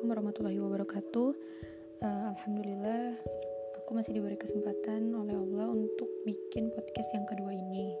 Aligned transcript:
Assalamualaikum 0.00 0.24
warahmatullahi 0.32 0.60
wabarakatuh. 0.64 1.28
Uh, 2.00 2.32
Alhamdulillah, 2.32 3.20
aku 3.76 3.90
masih 3.92 4.16
diberi 4.16 4.40
kesempatan 4.40 5.12
oleh 5.12 5.36
Allah 5.36 5.76
untuk 5.76 6.08
bikin 6.24 6.72
podcast 6.72 7.12
yang 7.12 7.28
kedua 7.28 7.52
ini. 7.52 7.92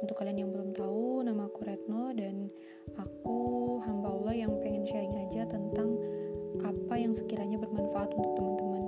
Untuk 0.00 0.16
kalian 0.16 0.40
yang 0.40 0.48
belum 0.56 0.72
tahu, 0.72 1.28
nama 1.28 1.44
aku 1.44 1.60
Retno 1.68 2.16
dan 2.16 2.48
aku 2.96 3.36
hamba 3.84 4.16
Allah 4.16 4.48
yang 4.48 4.56
pengen 4.64 4.88
sharing 4.88 5.12
aja 5.28 5.44
tentang 5.44 6.00
apa 6.64 6.96
yang 6.96 7.12
sekiranya 7.12 7.60
bermanfaat 7.60 8.16
untuk 8.16 8.32
teman-teman. 8.40 8.84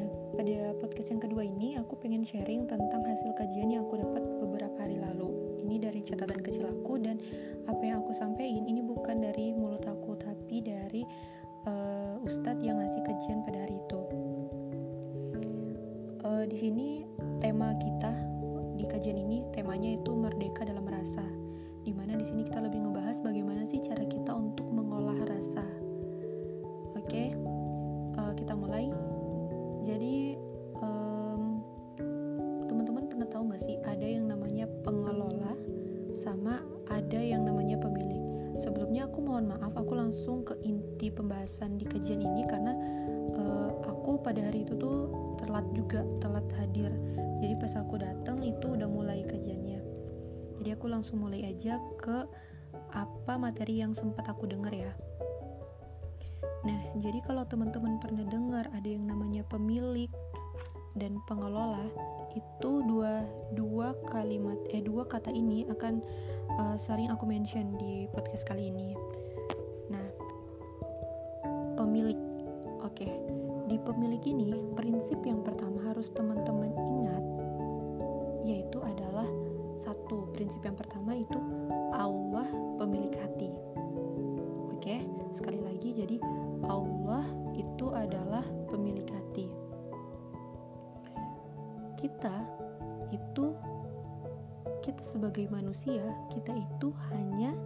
Nah, 0.00 0.08
pada 0.40 0.72
podcast 0.80 1.12
yang 1.12 1.20
kedua 1.20 1.44
ini, 1.44 1.76
aku 1.76 2.00
pengen 2.00 2.24
sharing 2.24 2.64
tentang 2.64 3.04
hasil 3.04 3.28
kajian 3.36 3.76
yang 3.76 3.84
aku 3.84 4.00
dapat 4.00 4.24
beberapa 4.40 4.80
hari 4.80 4.96
lalu. 4.96 5.28
Ini 5.68 5.84
dari 5.84 6.00
catatan 6.00 6.40
kecil 6.40 6.64
aku 6.64 6.96
dan 6.96 7.20
apa 7.68 7.80
yang 7.84 8.00
aku 8.04 8.12
sampaikan 8.12 8.64
ini 8.68 8.84
bukan 8.84 9.24
dari 9.24 9.56
mulut 9.56 9.80
aku 9.88 10.12
tapi 10.20 10.43
dari 10.60 11.02
uh, 11.66 12.20
ustadz 12.22 12.62
yang 12.62 12.78
ngasih 12.78 13.02
kajian 13.02 13.40
pada 13.42 13.64
hari 13.64 13.76
itu. 13.80 14.00
Uh, 16.24 16.44
di 16.48 16.56
sini 16.56 16.88
tema 17.40 17.76
kita 17.76 18.12
di 18.74 18.84
kajian 18.88 19.20
ini 19.20 19.44
temanya 19.54 19.96
itu 19.96 20.10
merdeka 20.12 20.66
dalam 20.66 20.84
rasa. 20.88 21.24
Di 21.84 21.92
mana 21.92 22.16
di 22.16 22.24
sini 22.24 22.48
kita 22.48 22.64
lebih 22.64 22.80
ngebahas 22.80 23.20
bagaimana 23.20 23.68
sih 23.68 23.80
cara 23.84 24.04
kita 24.08 24.32
untuk 24.32 24.64
mengolah 24.72 25.20
rasa. 25.28 25.64
Oke, 26.96 27.04
okay? 27.04 27.28
uh, 28.16 28.32
eh, 28.32 28.32
kita 28.40 28.56
mulai. 28.56 28.88
Jadi 29.84 30.32
um, 30.80 31.60
teman-teman 32.64 33.04
pernah 33.04 33.28
tahu 33.28 33.52
nggak 33.52 33.62
sih 33.62 33.76
ada 33.84 34.06
yang 34.08 34.32
namanya 34.32 34.64
pengelola 34.80 35.52
sama 36.16 36.64
aku 39.14 39.22
mohon 39.22 39.46
maaf, 39.46 39.70
aku 39.78 39.94
langsung 39.94 40.42
ke 40.42 40.58
inti 40.66 41.06
pembahasan 41.06 41.78
di 41.78 41.86
kajian 41.86 42.18
ini 42.18 42.42
karena 42.50 42.74
uh, 43.38 43.70
aku 43.86 44.18
pada 44.18 44.42
hari 44.42 44.66
itu 44.66 44.74
tuh 44.74 45.06
telat 45.38 45.62
juga, 45.70 46.02
telat 46.18 46.42
hadir. 46.58 46.90
Jadi 47.38 47.54
pas 47.62 47.78
aku 47.78 48.02
datang 48.02 48.42
itu 48.42 48.74
udah 48.74 48.90
mulai 48.90 49.22
kajiannya. 49.22 49.78
Jadi 50.58 50.68
aku 50.74 50.90
langsung 50.90 51.22
mulai 51.22 51.46
aja 51.46 51.78
ke 51.94 52.26
apa 52.90 53.38
materi 53.38 53.86
yang 53.86 53.94
sempat 53.94 54.26
aku 54.26 54.50
dengar 54.50 54.74
ya. 54.74 54.90
Nah, 56.66 56.82
jadi 56.98 57.22
kalau 57.22 57.46
teman-teman 57.46 58.02
pernah 58.02 58.26
dengar 58.26 58.66
ada 58.74 58.88
yang 58.90 59.06
namanya 59.06 59.46
pemilik 59.46 60.10
dan 60.98 61.22
pengelola, 61.30 61.86
itu 62.34 62.82
dua 62.90 63.22
dua 63.54 63.94
kalimat 64.10 64.58
eh 64.74 64.82
dua 64.82 65.06
kata 65.06 65.30
ini 65.30 65.70
akan 65.70 66.02
uh, 66.58 66.74
sering 66.74 67.14
aku 67.14 67.30
mention 67.30 67.78
di 67.78 68.10
podcast 68.10 68.42
kali 68.42 68.74
ini. 68.74 69.03
Pemilik 73.94 74.22
ini 74.26 74.50
prinsip 74.74 75.22
yang 75.22 75.40
pertama 75.46 75.78
harus 75.86 76.10
teman-teman 76.10 76.74
ingat 76.74 77.24
yaitu 78.44 78.82
adalah 78.82 79.26
satu 79.78 80.28
prinsip 80.34 80.60
yang 80.66 80.76
pertama 80.76 81.16
itu 81.16 81.38
Allah 81.94 82.46
pemilik 82.76 83.14
hati. 83.16 83.50
Oke, 84.74 85.06
sekali 85.32 85.62
lagi 85.62 85.94
jadi 85.96 86.16
Allah 86.66 87.24
itu 87.56 87.88
adalah 87.94 88.44
pemilik 88.68 89.06
hati 89.08 89.64
kita 92.04 92.36
itu 93.08 93.56
kita 94.84 95.00
sebagai 95.00 95.48
manusia 95.48 96.04
kita 96.28 96.52
itu 96.52 96.92
hanya 97.08 97.56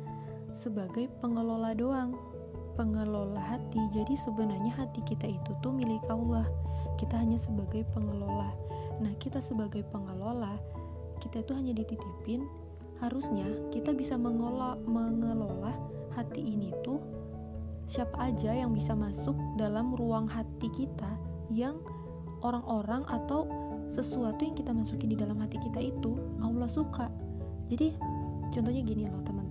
sebagai 0.55 1.11
pengelola 1.19 1.75
doang 1.75 2.15
pengelola 2.79 3.43
hati. 3.43 3.83
Jadi 3.91 4.15
sebenarnya 4.15 4.71
hati 4.79 5.03
kita 5.03 5.27
itu 5.27 5.51
tuh 5.59 5.75
milik 5.75 6.07
Allah. 6.07 6.47
Kita 6.95 7.19
hanya 7.19 7.35
sebagai 7.35 7.83
pengelola. 7.91 8.55
Nah 9.03 9.11
kita 9.19 9.43
sebagai 9.43 9.83
pengelola 9.91 10.55
kita 11.19 11.43
itu 11.43 11.53
hanya 11.59 11.75
dititipin. 11.75 12.47
Harusnya 13.03 13.47
kita 13.75 13.91
bisa 13.95 14.15
mengelola 14.15 14.79
mengelola 14.87 15.75
hati 16.15 16.43
ini 16.43 16.71
tuh 16.87 17.03
siapa 17.87 18.31
aja 18.31 18.55
yang 18.55 18.75
bisa 18.75 18.95
masuk 18.95 19.35
dalam 19.59 19.95
ruang 19.95 20.27
hati 20.27 20.71
kita 20.71 21.11
yang 21.51 21.79
orang-orang 22.43 23.03
atau 23.07 23.47
sesuatu 23.89 24.45
yang 24.45 24.55
kita 24.55 24.71
masukin 24.71 25.15
di 25.15 25.19
dalam 25.19 25.39
hati 25.43 25.59
kita 25.59 25.83
itu 25.83 26.15
Allah 26.43 26.71
suka. 26.71 27.11
Jadi 27.71 27.95
contohnya 28.55 28.83
gini 28.83 29.07
loh 29.07 29.23
teman-teman 29.25 29.49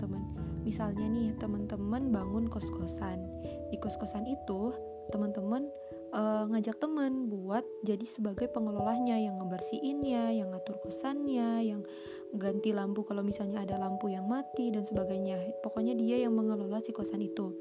misalnya 0.67 1.07
nih 1.07 1.31
teman-teman 1.39 2.11
bangun 2.11 2.51
kos-kosan. 2.51 3.23
Di 3.71 3.79
kos-kosan 3.79 4.27
itu 4.27 4.75
teman-teman 5.07 5.71
uh, 6.11 6.43
ngajak 6.51 6.75
teman 6.83 7.31
buat 7.31 7.63
jadi 7.87 8.03
sebagai 8.03 8.51
pengelolanya 8.51 9.15
yang 9.15 9.39
ngebersihinnya 9.39 10.35
yang 10.35 10.51
ngatur 10.51 10.75
kosannya 10.83 11.63
yang 11.63 11.87
ganti 12.35 12.75
lampu 12.75 13.07
kalau 13.07 13.23
misalnya 13.23 13.63
ada 13.63 13.79
lampu 13.79 14.11
yang 14.11 14.27
mati 14.27 14.67
dan 14.75 14.83
sebagainya. 14.83 15.39
Pokoknya 15.63 15.95
dia 15.95 16.19
yang 16.19 16.35
mengelola 16.35 16.83
si 16.83 16.91
kosan 16.91 17.23
itu. 17.23 17.55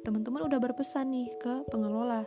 Teman-teman 0.00 0.48
udah 0.48 0.56
berpesan 0.56 1.12
nih 1.12 1.28
ke 1.36 1.68
pengelola 1.68 2.24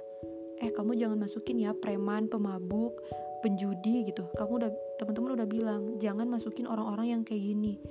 eh 0.61 0.69
kamu 0.69 0.93
jangan 0.93 1.17
masukin 1.17 1.57
ya 1.57 1.73
preman 1.73 2.29
pemabuk 2.29 2.93
penjudi 3.41 4.05
gitu. 4.13 4.29
Kamu 4.37 4.61
udah 4.61 4.69
teman-teman 5.01 5.33
udah 5.33 5.47
bilang 5.49 5.97
jangan 5.97 6.29
masukin 6.29 6.69
orang-orang 6.69 7.17
yang 7.17 7.21
kayak 7.25 7.41
gini 7.41 7.81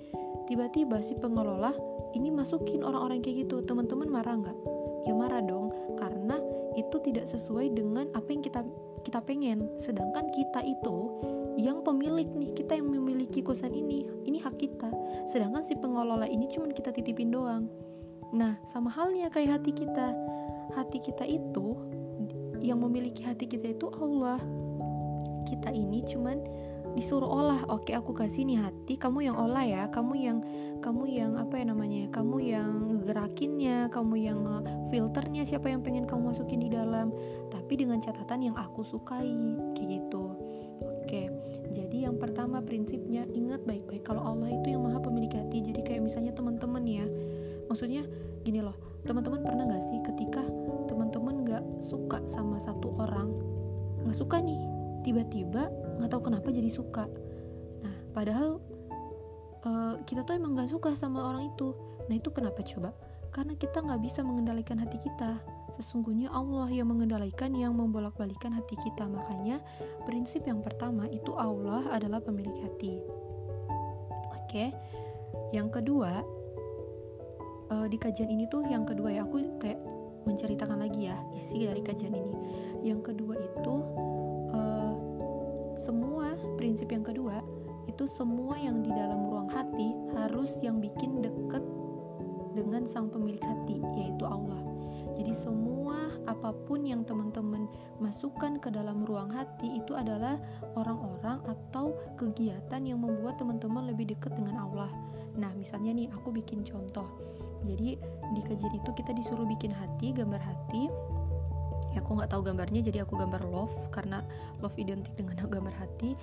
tiba-tiba 0.50 0.98
si 0.98 1.14
pengelola 1.14 1.70
ini 2.18 2.34
masukin 2.34 2.82
orang-orang 2.82 3.22
kayak 3.22 3.46
gitu. 3.46 3.62
Teman-teman 3.62 4.10
marah 4.10 4.34
nggak? 4.34 4.58
Ya 5.06 5.14
marah 5.14 5.38
dong 5.38 5.70
karena 5.94 6.42
itu 6.74 6.98
tidak 7.06 7.30
sesuai 7.30 7.70
dengan 7.70 8.10
apa 8.18 8.28
yang 8.34 8.42
kita 8.42 8.66
kita 9.06 9.22
pengen. 9.22 9.70
Sedangkan 9.78 10.26
kita 10.34 10.66
itu 10.66 10.96
yang 11.54 11.86
pemilik 11.86 12.26
nih 12.26 12.50
kita 12.56 12.74
yang 12.74 12.90
memiliki 12.90 13.46
kosan 13.46 13.70
ini 13.70 14.10
ini 14.26 14.42
hak 14.42 14.58
kita. 14.58 14.90
Sedangkan 15.30 15.62
si 15.62 15.78
pengelola 15.78 16.26
ini 16.26 16.50
cuma 16.50 16.66
kita 16.74 16.90
titipin 16.90 17.30
doang. 17.30 17.70
Nah 18.34 18.58
sama 18.66 18.90
halnya 18.90 19.30
kayak 19.30 19.62
hati 19.62 19.70
kita. 19.70 20.10
Hati 20.74 20.98
kita 20.98 21.26
itu 21.26 21.78
yang 22.58 22.82
memiliki 22.82 23.22
hati 23.22 23.46
kita 23.46 23.70
itu 23.70 23.86
Allah. 24.02 24.42
Kita 25.46 25.70
ini 25.70 26.02
cuman 26.06 26.38
disuruh 26.98 27.28
olah 27.28 27.60
oke 27.70 27.94
aku 27.94 28.10
kasih 28.12 28.42
nih 28.42 28.58
hati 28.58 28.98
kamu 28.98 29.30
yang 29.30 29.36
olah 29.38 29.62
ya 29.62 29.82
kamu 29.88 30.14
yang 30.18 30.38
kamu 30.82 31.04
yang 31.06 31.32
apa 31.38 31.60
ya 31.60 31.64
namanya 31.70 32.10
kamu 32.10 32.36
yang 32.42 32.72
gerakinnya 33.06 33.86
kamu 33.94 34.14
yang 34.18 34.38
filternya 34.90 35.46
siapa 35.46 35.70
yang 35.70 35.86
pengen 35.86 36.04
kamu 36.08 36.34
masukin 36.34 36.58
di 36.58 36.70
dalam 36.72 37.14
tapi 37.48 37.78
dengan 37.78 38.02
catatan 38.02 38.50
yang 38.50 38.56
aku 38.58 38.82
sukai 38.82 39.30
kayak 39.78 39.88
gitu. 40.02 40.34
Oke 41.06 41.30
jadi 41.70 42.10
yang 42.10 42.18
pertama 42.18 42.58
prinsipnya 42.58 43.22
ingat 43.30 43.62
baik-baik 43.62 44.02
kalau 44.02 44.26
Allah 44.26 44.50
itu 44.50 44.74
yang 44.74 44.82
maha 44.82 44.98
pemilik 44.98 45.30
hati. 45.30 45.62
Jadi 45.62 45.80
kayak 45.86 46.02
misalnya 46.10 46.34
teman-teman 46.34 46.82
ya 46.82 47.06
maksudnya 47.70 48.02
gini 48.42 48.58
loh 48.58 48.74
teman-teman 49.06 49.46
pernah 49.46 49.64
gak 49.70 49.84
sih 49.86 50.02
ketika 50.02 50.42
teman-teman 50.90 51.46
gak 51.46 51.64
suka 51.78 52.18
sama 52.26 52.58
satu 52.58 52.92
orang 52.98 53.30
nggak 54.04 54.16
suka 54.16 54.40
nih 54.40 54.60
tiba-tiba 55.04 55.68
nggak 55.98 56.10
tahu 56.12 56.22
kenapa 56.30 56.48
jadi 56.52 56.70
suka. 56.70 57.08
Nah 57.82 57.96
padahal 58.14 58.60
uh, 59.64 59.94
kita 60.04 60.22
tuh 60.22 60.36
emang 60.36 60.54
nggak 60.56 60.70
suka 60.70 60.94
sama 60.94 61.26
orang 61.26 61.50
itu. 61.50 61.74
Nah 62.06 62.14
itu 62.16 62.28
kenapa 62.30 62.60
coba? 62.62 62.90
Karena 63.30 63.54
kita 63.54 63.78
nggak 63.82 64.00
bisa 64.02 64.26
mengendalikan 64.26 64.78
hati 64.82 64.98
kita. 64.98 65.38
Sesungguhnya 65.70 66.34
Allah 66.34 66.66
yang 66.66 66.90
mengendalikan 66.90 67.54
yang 67.54 67.78
membolak-balikan 67.78 68.50
hati 68.50 68.74
kita. 68.82 69.06
Makanya 69.06 69.62
prinsip 70.02 70.42
yang 70.42 70.60
pertama 70.66 71.06
itu 71.06 71.30
Allah 71.38 71.86
adalah 71.94 72.18
pemilik 72.18 72.66
hati. 72.66 72.98
Oke? 74.34 74.74
Yang 75.54 75.68
kedua 75.78 76.26
uh, 77.70 77.86
di 77.86 77.96
kajian 77.96 78.34
ini 78.34 78.50
tuh 78.50 78.66
yang 78.66 78.82
kedua 78.82 79.14
ya 79.14 79.22
aku 79.22 79.62
kayak 79.62 79.78
menceritakan 80.26 80.82
lagi 80.82 81.06
ya 81.06 81.16
isi 81.38 81.64
dari 81.64 81.80
kajian 81.80 82.12
ini. 82.12 82.34
Yang 82.82 83.14
kedua 83.14 83.38
itu 83.38 83.74
semua 85.80 86.36
prinsip 86.60 86.92
yang 86.92 87.00
kedua 87.00 87.40
itu 87.88 88.04
semua 88.04 88.60
yang 88.60 88.84
di 88.84 88.92
dalam 88.92 89.24
ruang 89.24 89.48
hati 89.48 89.96
harus 90.12 90.60
yang 90.60 90.76
bikin 90.76 91.24
deket 91.24 91.64
dengan 92.52 92.84
sang 92.84 93.08
pemilik 93.08 93.40
hati 93.40 93.80
yaitu 93.96 94.28
Allah. 94.28 94.60
Jadi 95.16 95.32
semua 95.32 96.12
apa 96.28 96.52
pun 96.52 96.84
yang 96.84 97.04
teman-teman 97.04 97.64
masukkan 97.96 98.60
ke 98.60 98.68
dalam 98.68 99.04
ruang 99.08 99.32
hati 99.32 99.80
itu 99.80 99.96
adalah 99.96 100.36
orang-orang 100.76 101.40
atau 101.48 101.96
kegiatan 102.20 102.80
yang 102.84 103.00
membuat 103.00 103.40
teman-teman 103.40 103.88
lebih 103.88 104.12
dekat 104.12 104.36
dengan 104.36 104.68
Allah. 104.68 104.92
Nah 105.36 105.52
misalnya 105.56 105.96
nih 105.96 106.08
aku 106.12 106.28
bikin 106.28 106.60
contoh. 106.60 107.08
Jadi 107.64 108.00
di 108.36 108.40
kajian 108.40 108.72
itu 108.76 108.90
kita 108.96 109.12
disuruh 109.12 109.44
bikin 109.44 109.72
hati 109.72 110.16
gambar 110.16 110.40
hati 110.40 110.88
ya 111.90 112.02
aku 112.02 112.18
nggak 112.18 112.30
tahu 112.30 112.42
gambarnya 112.46 112.80
jadi 112.86 113.02
aku 113.02 113.18
gambar 113.18 113.42
love 113.50 113.74
karena 113.90 114.22
love 114.62 114.74
identik 114.78 115.12
dengan 115.18 115.36
gambar 115.54 115.74
hati. 115.74 116.14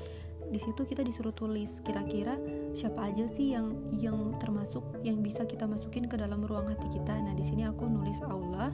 Di 0.48 0.64
situ 0.64 0.88
kita 0.88 1.04
disuruh 1.04 1.36
tulis 1.36 1.84
kira-kira 1.84 2.40
siapa 2.72 3.12
aja 3.12 3.28
sih 3.28 3.52
yang 3.52 3.76
yang 3.92 4.32
termasuk 4.40 4.80
yang 5.04 5.20
bisa 5.20 5.44
kita 5.44 5.68
masukin 5.68 6.08
ke 6.08 6.16
dalam 6.16 6.40
ruang 6.48 6.72
hati 6.72 6.88
kita. 6.88 7.20
Nah 7.20 7.36
di 7.36 7.44
sini 7.44 7.68
aku 7.68 7.84
nulis 7.84 8.24
Allah 8.24 8.72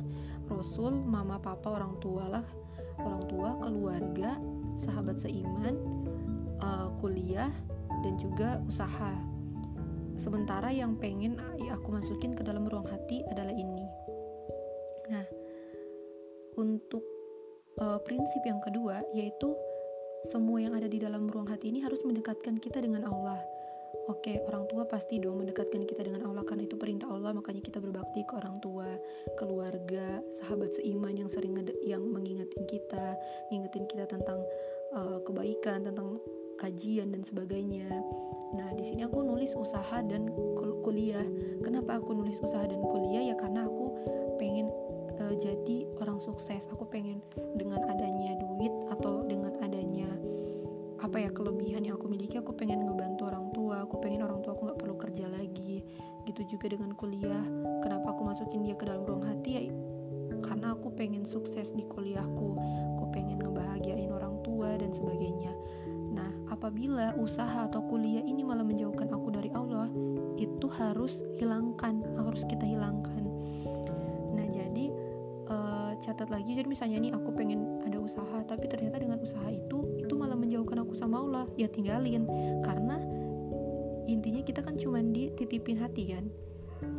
Rasul 0.53 0.93
mama 0.93 1.41
papa 1.41 1.73
orang 1.73 1.97
tua 1.97 2.29
lah. 2.29 2.45
Orang 3.01 3.25
tua 3.25 3.57
keluarga 3.57 4.37
sahabat 4.77 5.17
seiman 5.17 5.73
uh, 6.61 6.93
kuliah 7.01 7.49
dan 8.05 8.21
juga 8.21 8.61
usaha. 8.69 9.17
Sementara 10.13 10.69
yang 10.69 10.93
pengen 11.01 11.41
aku 11.73 11.89
masukin 11.89 12.37
ke 12.37 12.45
dalam 12.45 12.69
ruang 12.69 12.85
hati 12.85 13.25
adalah 13.33 13.49
ini 13.49 13.92
untuk 16.57 17.03
uh, 17.79 17.99
prinsip 18.03 18.41
yang 18.45 18.59
kedua 18.61 19.01
yaitu 19.13 19.53
semua 20.23 20.63
yang 20.63 20.73
ada 20.73 20.87
di 20.87 21.03
dalam 21.03 21.27
ruang 21.27 21.51
hati 21.51 21.67
ini 21.67 21.83
harus 21.83 21.99
mendekatkan 22.07 22.55
kita 22.59 22.79
dengan 22.79 23.03
Allah. 23.07 23.39
Oke, 24.11 24.41
orang 24.51 24.67
tua 24.67 24.83
pasti 24.83 25.15
dong 25.15 25.39
mendekatkan 25.39 25.87
kita 25.87 26.03
dengan 26.03 26.27
Allah 26.27 26.43
karena 26.43 26.67
itu 26.67 26.75
perintah 26.75 27.07
Allah, 27.07 27.31
makanya 27.31 27.63
kita 27.63 27.79
berbakti 27.79 28.25
ke 28.27 28.35
orang 28.35 28.59
tua, 28.59 28.87
keluarga, 29.39 30.19
sahabat 30.43 30.75
seiman 30.75 31.15
yang 31.15 31.31
sering 31.31 31.55
yang 31.87 32.03
mengingatkan 32.03 32.67
kita, 32.67 33.15
ngingetin 33.47 33.87
kita 33.87 34.03
tentang 34.09 34.43
uh, 34.91 35.23
kebaikan, 35.23 35.87
tentang 35.87 36.19
kajian 36.59 37.15
dan 37.15 37.23
sebagainya. 37.23 37.87
Nah, 38.53 38.75
di 38.75 38.83
sini 38.83 39.07
aku 39.07 39.23
nulis 39.23 39.55
usaha 39.55 40.03
dan 40.03 40.27
kuliah. 40.83 41.23
Kenapa 41.63 41.97
aku 41.97 42.11
nulis 42.11 42.37
usaha 42.43 42.63
dan 42.67 42.83
kuliah? 42.83 43.33
Ya 43.33 43.35
karena 43.39 43.65
aku 43.65 43.87
pengen 44.35 44.67
uh, 45.19 45.35
jadi 45.37 45.85
orang 46.01 46.21
sukses. 46.23 46.65
Aku 46.71 46.87
pengen 46.87 47.21
dengan 47.57 47.83
adanya 47.85 48.37
duit 48.39 48.73
atau 48.93 49.25
dengan 49.25 49.53
adanya 49.61 50.09
apa 51.03 51.19
ya 51.19 51.35
kelebihan 51.35 51.83
yang 51.83 51.99
aku 51.99 52.07
miliki 52.07 52.39
aku 52.39 52.55
pengen 52.55 52.87
ngebantu 52.87 53.27
orang 53.27 53.51
tua. 53.51 53.83
Aku 53.83 53.99
pengen 53.99 54.23
orang 54.23 54.39
tua 54.39 54.55
aku 54.55 54.71
nggak 54.71 54.79
perlu 54.79 54.95
kerja 54.95 55.27
lagi. 55.27 55.83
Gitu 56.23 56.55
juga 56.55 56.71
dengan 56.71 56.95
kuliah. 56.95 57.43
Kenapa 57.83 58.15
aku 58.15 58.23
masukin 58.23 58.63
dia 58.63 58.75
ke 58.79 58.87
dalam 58.87 59.03
ruang 59.03 59.27
hati? 59.27 59.51
Ya 59.59 59.63
karena 60.43 60.75
aku 60.75 60.91
pengen 60.95 61.23
sukses 61.23 61.71
di 61.71 61.83
kuliahku. 61.87 62.49
Aku 62.99 63.05
pengen 63.15 63.39
ngebahagiain 63.39 64.11
orang 64.11 64.39
tua 64.43 64.75
dan 64.75 64.91
sebagainya. 64.91 65.55
Nah 66.13 66.29
apabila 66.51 67.15
usaha 67.19 67.67
atau 67.67 67.83
kuliah 67.87 68.21
ini 68.23 68.43
malah 68.43 68.63
menjauhkan 68.67 69.11
aku 69.11 69.31
dari 69.31 69.49
Allah 69.55 69.87
itu 70.35 70.67
harus 70.71 71.23
hilangkan. 71.39 72.03
Harus 72.19 72.43
kita 72.47 72.67
hilangkan 72.67 73.32
catat 76.13 76.29
lagi 76.29 76.53
jadi 76.53 76.69
misalnya 76.69 77.01
nih 77.01 77.11
aku 77.17 77.33
pengen 77.33 77.81
ada 77.81 77.97
usaha 77.97 78.45
tapi 78.45 78.69
ternyata 78.69 79.01
dengan 79.01 79.17
usaha 79.17 79.49
itu 79.49 79.97
itu 79.97 80.13
malah 80.13 80.37
menjauhkan 80.37 80.85
aku 80.85 80.93
sama 80.93 81.25
Allah. 81.25 81.45
Ya 81.57 81.65
tinggalin. 81.65 82.29
Karena 82.61 83.01
intinya 84.05 84.45
kita 84.45 84.61
kan 84.61 84.77
cuma 84.77 85.01
dititipin 85.01 85.81
hati 85.81 86.13
kan? 86.13 86.29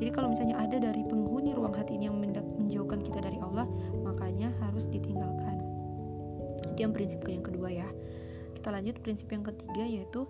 Jadi 0.03 0.11
kalau 0.11 0.35
misalnya 0.35 0.59
ada 0.59 0.83
dari 0.83 1.07
penghuni 1.07 1.55
ruang 1.55 1.77
hati 1.77 1.95
ini 1.95 2.11
yang 2.11 2.19
menjauhkan 2.19 3.05
kita 3.07 3.23
dari 3.23 3.39
Allah 3.39 3.71
makanya 4.03 4.51
harus 4.67 4.91
ditinggalkan. 4.91 5.63
Itu 6.75 6.81
yang 6.83 6.91
prinsip 6.91 7.23
yang 7.29 7.47
kedua 7.47 7.71
ya. 7.71 7.87
Kita 8.59 8.75
lanjut 8.75 8.99
prinsip 8.99 9.31
yang 9.31 9.47
ketiga 9.47 9.87
yaitu 9.87 10.27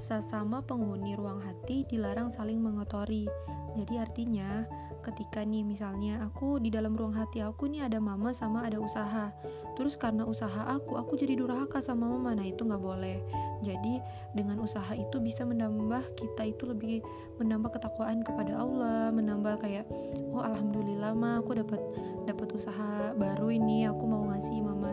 sesama 0.00 0.64
penghuni 0.64 1.12
ruang 1.18 1.44
hati 1.44 1.84
dilarang 1.84 2.32
saling 2.32 2.56
mengotori 2.56 3.28
jadi 3.78 4.02
artinya 4.02 4.66
ketika 5.00 5.40
nih 5.40 5.64
misalnya 5.64 6.20
aku 6.20 6.60
di 6.60 6.68
dalam 6.68 6.92
ruang 6.92 7.16
hati 7.16 7.40
aku 7.40 7.66
nih 7.72 7.88
ada 7.88 7.98
mama 7.98 8.36
sama 8.36 8.68
ada 8.68 8.76
usaha. 8.76 9.32
Terus 9.74 9.96
karena 9.96 10.28
usaha 10.28 10.68
aku 10.68 11.00
aku 11.00 11.16
jadi 11.16 11.40
durhaka 11.40 11.80
sama 11.80 12.04
mama. 12.04 12.36
Nah 12.36 12.44
itu 12.44 12.66
nggak 12.66 12.82
boleh. 12.82 13.18
Jadi 13.64 14.00
dengan 14.36 14.60
usaha 14.60 14.92
itu 14.92 15.16
bisa 15.20 15.48
menambah 15.48 16.04
kita 16.20 16.52
itu 16.52 16.68
lebih 16.68 17.00
menambah 17.40 17.80
ketakwaan 17.80 18.20
kepada 18.20 18.56
Allah 18.60 19.08
menambah 19.12 19.64
kayak 19.64 19.88
oh 20.36 20.44
alhamdulillah 20.44 21.16
mah 21.16 21.40
aku 21.40 21.56
dapat 21.56 21.80
dapat 22.28 22.48
usaha 22.52 23.16
baru 23.16 23.48
ini. 23.56 23.88
Aku 23.88 24.04
mau 24.04 24.28
ngasih 24.28 24.60
mama 24.60 24.92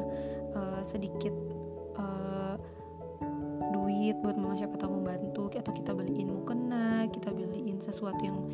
uh, 0.55 0.81
sedikit 0.87 1.35
uh, 1.99 2.55
duit 3.75 4.15
buat 4.23 4.39
mama. 4.39 4.55
Siapa 4.55 4.79
tahu 4.79 5.03
membantu. 5.03 5.51
Atau 5.51 5.73
kita 5.73 5.91
beliin 5.91 6.31
mukena 6.31 7.09
kita 7.11 7.33
beliin 7.33 7.81
sesuatu 7.81 8.21
yang 8.23 8.46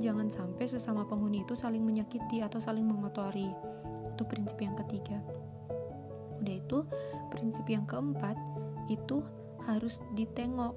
jangan 0.00 0.32
sampai 0.32 0.64
sesama 0.66 1.04
penghuni 1.04 1.44
itu 1.44 1.52
saling 1.52 1.84
menyakiti 1.84 2.40
atau 2.40 2.58
saling 2.58 2.82
mengotori. 2.82 3.52
Itu 4.16 4.24
prinsip 4.24 4.56
yang 4.58 4.74
ketiga. 4.84 5.20
Udah 6.40 6.56
itu 6.56 6.78
prinsip 7.28 7.68
yang 7.68 7.84
keempat 7.84 8.34
itu 8.88 9.20
harus 9.68 10.00
ditengok. 10.16 10.74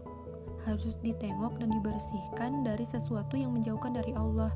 Harus 0.64 0.96
ditengok 1.04 1.60
dan 1.60 1.76
dibersihkan 1.76 2.64
dari 2.64 2.88
sesuatu 2.88 3.36
yang 3.36 3.52
menjauhkan 3.52 3.92
dari 3.92 4.16
Allah. 4.16 4.52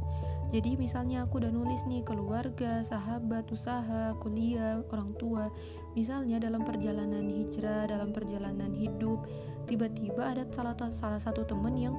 Jadi 0.56 0.80
misalnya 0.80 1.28
aku 1.28 1.44
udah 1.44 1.52
nulis 1.52 1.84
nih 1.84 2.08
keluarga, 2.08 2.80
sahabat, 2.80 3.52
usaha, 3.52 4.16
kuliah, 4.24 4.80
orang 4.96 5.12
tua. 5.20 5.52
Misalnya 6.00 6.40
dalam 6.40 6.64
perjalanan 6.64 7.28
hijrah, 7.28 7.92
dalam 7.92 8.16
perjalanan 8.16 8.72
hidup, 8.72 9.28
tiba-tiba 9.68 10.32
ada 10.32 10.48
salah, 10.56 10.76
salah 10.96 11.20
satu 11.20 11.44
temen 11.44 11.76
yang 11.76 11.96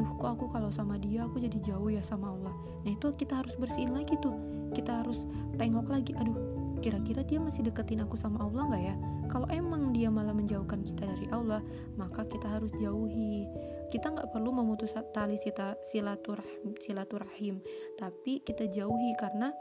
aduh 0.00 0.16
kok 0.16 0.30
aku 0.40 0.46
kalau 0.48 0.72
sama 0.72 0.96
dia 0.96 1.28
aku 1.28 1.44
jadi 1.44 1.60
jauh 1.60 1.92
ya 1.92 2.00
sama 2.00 2.32
Allah. 2.32 2.56
Nah 2.88 2.90
itu 2.96 3.12
kita 3.20 3.44
harus 3.44 3.52
bersihin 3.60 3.92
lagi 3.92 4.16
tuh. 4.24 4.32
Kita 4.72 5.04
harus 5.04 5.28
tengok 5.60 5.92
lagi 5.92 6.16
aduh 6.16 6.40
kira-kira 6.80 7.20
dia 7.20 7.36
masih 7.36 7.68
deketin 7.68 8.00
aku 8.00 8.16
sama 8.16 8.40
Allah 8.40 8.64
nggak 8.72 8.82
ya? 8.88 8.94
Kalau 9.28 9.44
emang 9.52 9.92
dia 9.92 10.08
malah 10.08 10.32
menjauhkan 10.32 10.80
kita 10.80 11.04
dari 11.04 11.28
Allah 11.28 11.60
maka 12.00 12.24
kita 12.24 12.48
harus 12.48 12.72
jauhi. 12.80 13.44
Kita 13.92 14.08
nggak 14.08 14.32
perlu 14.32 14.56
memutus 14.56 14.96
tali 15.12 15.36
silaturahim, 15.84 16.72
silaturahim 16.80 17.60
tapi 18.00 18.40
kita 18.40 18.72
jauhi 18.72 19.12
karena 19.20 19.52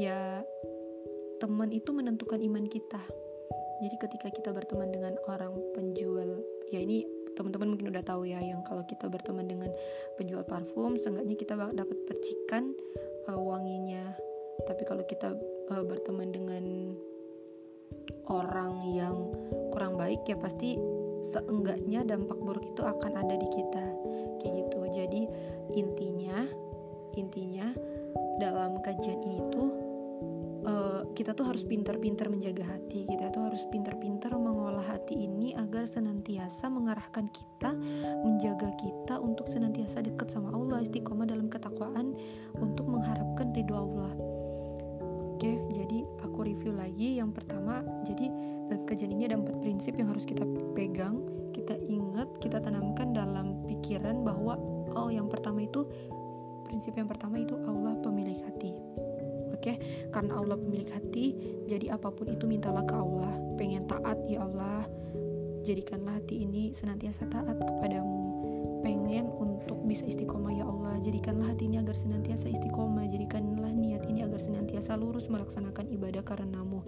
ya 0.00 0.40
teman 1.44 1.68
itu 1.76 1.92
menentukan 1.92 2.40
iman 2.40 2.64
kita. 2.64 3.04
Jadi 3.84 3.96
ketika 4.00 4.28
kita 4.32 4.50
berteman 4.56 4.90
dengan 4.90 5.14
orang 5.28 5.52
penjual 5.76 6.40
ya 6.72 6.80
ini 6.80 7.17
teman-teman 7.38 7.70
mungkin 7.70 7.94
udah 7.94 8.02
tahu 8.02 8.26
ya 8.26 8.42
yang 8.42 8.66
kalau 8.66 8.82
kita 8.82 9.06
berteman 9.06 9.46
dengan 9.46 9.70
penjual 10.18 10.42
parfum 10.42 10.98
seenggaknya 10.98 11.38
kita 11.38 11.54
dapat 11.54 11.98
percikan 12.10 12.74
uh, 13.30 13.38
wanginya. 13.38 14.18
Tapi 14.66 14.82
kalau 14.82 15.06
kita 15.06 15.38
uh, 15.70 15.84
berteman 15.86 16.34
dengan 16.34 16.64
orang 18.26 18.82
yang 18.90 19.30
kurang 19.70 19.94
baik 19.94 20.26
ya 20.26 20.34
pasti 20.34 20.74
seenggaknya 21.22 22.02
dampak 22.02 22.42
buruk 22.42 22.66
itu 22.66 22.82
akan 22.82 23.22
ada 23.22 23.38
di 23.38 23.48
kita. 23.54 23.86
Kayak 24.42 24.54
gitu. 24.66 24.78
Jadi 24.90 25.22
intinya 25.78 26.42
intinya 27.14 27.70
dalam 28.42 28.82
kajian 28.82 29.22
ini 29.22 29.38
tuh 29.54 29.87
uh, 30.68 31.00
kita 31.16 31.32
tuh 31.32 31.48
harus 31.48 31.64
pintar-pintar 31.64 32.28
menjaga 32.28 32.68
hati. 32.68 33.08
Kita 33.08 33.32
tuh 33.32 33.48
harus 33.48 33.64
pintar-pintar 33.72 34.36
mengolah 34.36 34.84
hati 34.84 35.16
ini 35.24 35.56
agar 35.56 35.88
senantiasa 35.88 36.68
mengarahkan 36.68 37.32
kita 37.32 37.72
menjaga 38.22 38.68
kita 38.76 39.16
untuk 39.16 39.48
senantiasa 39.48 40.04
dekat 40.04 40.28
sama 40.28 40.52
Allah 40.52 40.84
istiqomah 40.84 41.24
dalam 41.24 41.48
ketakwaan 41.48 42.12
untuk 42.60 42.84
mengharapkan 42.84 43.50
ridho 43.56 43.74
Allah. 43.74 44.12
Oke 45.34 45.56
jadi 45.72 46.04
aku 46.20 46.44
review 46.44 46.76
lagi. 46.76 47.16
Yang 47.16 47.40
pertama 47.40 47.80
jadi 48.04 48.28
kajian 48.84 49.16
ini 49.16 49.32
ada 49.32 49.40
empat 49.40 49.56
prinsip 49.64 49.96
yang 49.96 50.12
harus 50.12 50.28
kita 50.28 50.44
pegang 50.76 51.24
kita 51.56 51.74
ingat 51.88 52.28
kita 52.38 52.60
tanamkan 52.60 53.16
dalam 53.16 53.64
pikiran 53.64 54.22
bahwa 54.22 54.60
oh 54.92 55.08
yang 55.08 55.26
pertama 55.26 55.64
itu 55.64 55.88
prinsip 56.68 56.92
yang 56.96 57.08
pertama 57.08 57.40
itu 57.40 57.56
Allah 57.64 57.96
pemilik 58.04 58.44
hati 58.44 58.87
Oke, 59.68 59.84
karena 60.08 60.40
Allah 60.40 60.56
pemilik 60.56 60.88
hati, 60.88 61.36
jadi 61.68 61.92
apa 61.92 62.08
pun 62.08 62.24
itu 62.32 62.48
mintalah 62.48 62.88
ke 62.88 62.96
Allah. 62.96 63.36
Pengen 63.60 63.84
taat 63.84 64.16
ya 64.24 64.48
Allah, 64.48 64.88
jadikanlah 65.60 66.16
hati 66.16 66.48
ini 66.48 66.72
senantiasa 66.72 67.28
taat 67.28 67.60
kepadamu 67.60 68.17
pengen 68.80 69.30
untuk 69.38 69.80
bisa 69.84 70.06
istiqomah 70.06 70.52
ya 70.54 70.64
Allah. 70.64 71.00
Jadikanlah 71.02 71.54
hati 71.54 71.66
ini 71.66 71.80
agar 71.80 71.94
senantiasa 71.94 72.50
istiqomah. 72.50 73.06
Jadikanlah 73.10 73.72
niat 73.72 74.04
ini 74.06 74.22
agar 74.22 74.38
senantiasa 74.38 74.94
lurus 74.96 75.26
melaksanakan 75.26 75.90
ibadah 75.90 76.22
karenamu. 76.22 76.84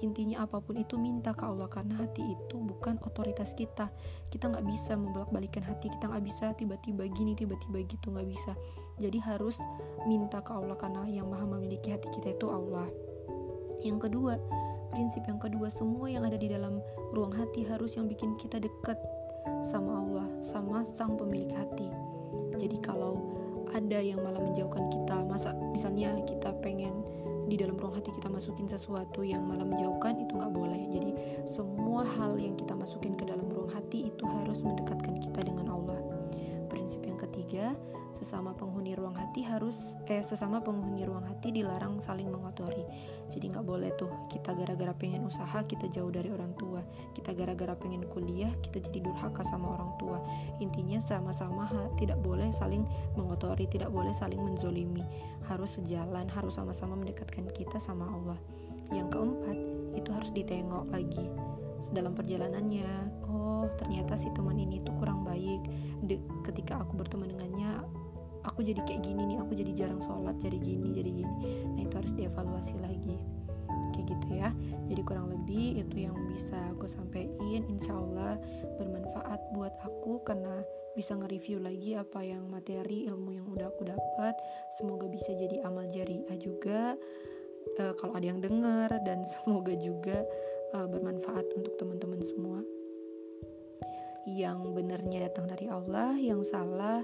Intinya 0.00 0.44
apa 0.44 0.60
pun 0.60 0.76
itu 0.80 0.96
minta 0.96 1.32
ke 1.32 1.44
Allah 1.44 1.68
karena 1.68 2.00
hati 2.00 2.22
itu 2.34 2.56
bukan 2.60 3.00
otoritas 3.04 3.52
kita. 3.52 3.88
Kita 4.28 4.50
nggak 4.50 4.64
bisa 4.66 4.96
membolak 4.96 5.30
balikan 5.30 5.64
hati 5.64 5.88
kita 5.88 6.10
nggak 6.10 6.24
bisa 6.24 6.52
tiba-tiba 6.56 7.08
gini 7.12 7.32
tiba-tiba 7.36 7.84
gitu 7.86 8.12
nggak 8.12 8.28
bisa. 8.28 8.52
Jadi 9.00 9.18
harus 9.20 9.58
minta 10.08 10.44
ke 10.44 10.52
Allah 10.52 10.78
karena 10.78 11.04
yang 11.08 11.28
maha 11.30 11.44
memiliki 11.44 11.92
hati 11.92 12.08
kita 12.12 12.36
itu 12.36 12.50
Allah. 12.50 12.86
Yang 13.84 14.08
kedua 14.08 14.40
prinsip 14.94 15.26
yang 15.26 15.42
kedua 15.42 15.66
semua 15.74 16.06
yang 16.06 16.22
ada 16.22 16.38
di 16.38 16.46
dalam 16.46 16.78
ruang 17.10 17.34
hati 17.34 17.66
harus 17.66 17.98
yang 17.98 18.06
bikin 18.06 18.38
kita 18.38 18.62
dekat 18.62 18.94
sama 19.64 20.04
Allah, 20.04 20.28
sama 20.44 20.84
sang 20.84 21.16
pemilik 21.16 21.50
hati. 21.56 21.88
Jadi 22.60 22.76
kalau 22.84 23.18
ada 23.72 23.98
yang 23.98 24.22
malah 24.22 24.38
menjauhkan 24.38 24.86
kita, 24.92 25.24
masa 25.26 25.56
misalnya 25.72 26.14
kita 26.28 26.54
pengen 26.62 26.94
di 27.44 27.60
dalam 27.60 27.76
ruang 27.76 28.00
hati 28.00 28.08
kita 28.16 28.32
masukin 28.32 28.64
sesuatu 28.64 29.20
yang 29.20 29.44
malah 29.44 29.68
menjauhkan 29.68 30.16
itu 30.16 30.32
nggak 30.32 30.52
boleh 30.52 30.80
jadi 30.88 31.12
semua 31.44 32.00
hal 32.16 32.40
yang 32.40 32.56
kita 32.56 32.72
masukin 32.72 33.12
ke 33.20 33.28
dalam 33.28 33.44
ruang 33.52 33.68
hati 33.68 34.08
itu 34.08 34.24
harus 34.24 34.64
mendekatkan 34.64 35.20
kita 35.20 35.40
dengan 35.44 35.68
Allah 35.76 36.00
prinsip 36.72 37.04
yang 37.04 37.20
ketiga 37.20 37.76
sesama 38.14 38.54
penghuni 38.54 38.94
ruang 38.94 39.18
hati 39.18 39.42
harus 39.42 39.98
eh 40.06 40.22
sesama 40.22 40.62
penghuni 40.62 41.02
ruang 41.02 41.26
hati 41.26 41.50
dilarang 41.50 41.98
saling 41.98 42.30
mengotori. 42.30 42.86
Jadi 43.28 43.50
nggak 43.50 43.66
boleh 43.66 43.90
tuh 43.98 44.08
kita 44.30 44.54
gara-gara 44.54 44.94
pengen 44.94 45.26
usaha 45.26 45.66
kita 45.66 45.90
jauh 45.90 46.14
dari 46.14 46.30
orang 46.30 46.54
tua. 46.54 46.80
Kita 47.12 47.34
gara-gara 47.34 47.74
pengen 47.74 48.06
kuliah 48.06 48.54
kita 48.62 48.78
jadi 48.86 49.02
durhaka 49.02 49.42
sama 49.42 49.74
orang 49.74 49.90
tua. 49.98 50.22
Intinya 50.62 51.02
sama-sama 51.02 51.66
tidak 51.98 52.22
boleh 52.22 52.54
saling 52.54 52.86
mengotori 53.18 53.66
tidak 53.66 53.90
boleh 53.90 54.14
saling 54.14 54.38
menzolimi. 54.38 55.02
Harus 55.50 55.82
sejalan 55.82 56.30
harus 56.30 56.54
sama-sama 56.54 56.94
mendekatkan 56.94 57.50
kita 57.50 57.82
sama 57.82 58.06
Allah. 58.06 58.38
Yang 58.94 59.18
keempat 59.18 59.58
itu 59.98 60.10
harus 60.14 60.30
ditengok 60.30 60.86
lagi 60.94 61.26
dalam 61.92 62.16
perjalanannya. 62.16 63.26
Oh 63.28 63.68
ternyata 63.76 64.16
si 64.16 64.32
teman 64.32 64.56
ini 64.56 64.80
tuh 64.80 64.94
kurang 64.96 65.26
baik. 65.26 65.60
De 66.04 66.16
ketika 66.46 66.80
aku 66.80 66.96
berteman 66.96 67.28
dengannya 67.28 67.43
aku 68.54 68.62
jadi 68.62 68.86
kayak 68.86 69.02
gini 69.02 69.34
nih 69.34 69.38
aku 69.42 69.58
jadi 69.58 69.72
jarang 69.74 69.98
sholat 69.98 70.38
jadi 70.38 70.54
gini 70.62 70.94
jadi 70.94 71.10
gini. 71.10 71.34
Nah 71.74 71.80
itu 71.82 71.94
harus 71.98 72.14
dievaluasi 72.14 72.78
lagi. 72.78 73.18
Kayak 73.90 74.06
gitu 74.14 74.28
ya. 74.30 74.50
Jadi 74.86 75.02
kurang 75.02 75.26
lebih 75.34 75.82
itu 75.82 76.06
yang 76.06 76.14
bisa 76.30 76.54
aku 76.70 76.86
sampaikan 76.86 77.66
insya 77.66 77.98
Allah 77.98 78.38
bermanfaat 78.78 79.42
buat 79.58 79.74
aku 79.82 80.22
karena 80.22 80.62
bisa 80.94 81.18
nge-review 81.18 81.58
lagi 81.58 81.98
apa 81.98 82.22
yang 82.22 82.46
materi 82.46 83.10
ilmu 83.10 83.34
yang 83.34 83.46
udah 83.50 83.66
aku 83.74 83.90
dapat. 83.90 84.38
Semoga 84.78 85.10
bisa 85.10 85.34
jadi 85.34 85.66
amal 85.66 85.90
jariah 85.90 86.38
juga. 86.38 86.94
Uh, 87.74 87.90
kalau 87.98 88.14
ada 88.14 88.30
yang 88.30 88.38
dengar 88.38 88.86
dan 89.02 89.26
semoga 89.34 89.74
juga 89.74 90.22
uh, 90.78 90.86
bermanfaat 90.86 91.50
untuk 91.58 91.74
teman-teman 91.74 92.22
semua. 92.22 92.62
Yang 94.30 94.78
benernya 94.78 95.26
datang 95.26 95.50
dari 95.50 95.66
Allah 95.66 96.14
yang 96.16 96.46
salah 96.46 97.02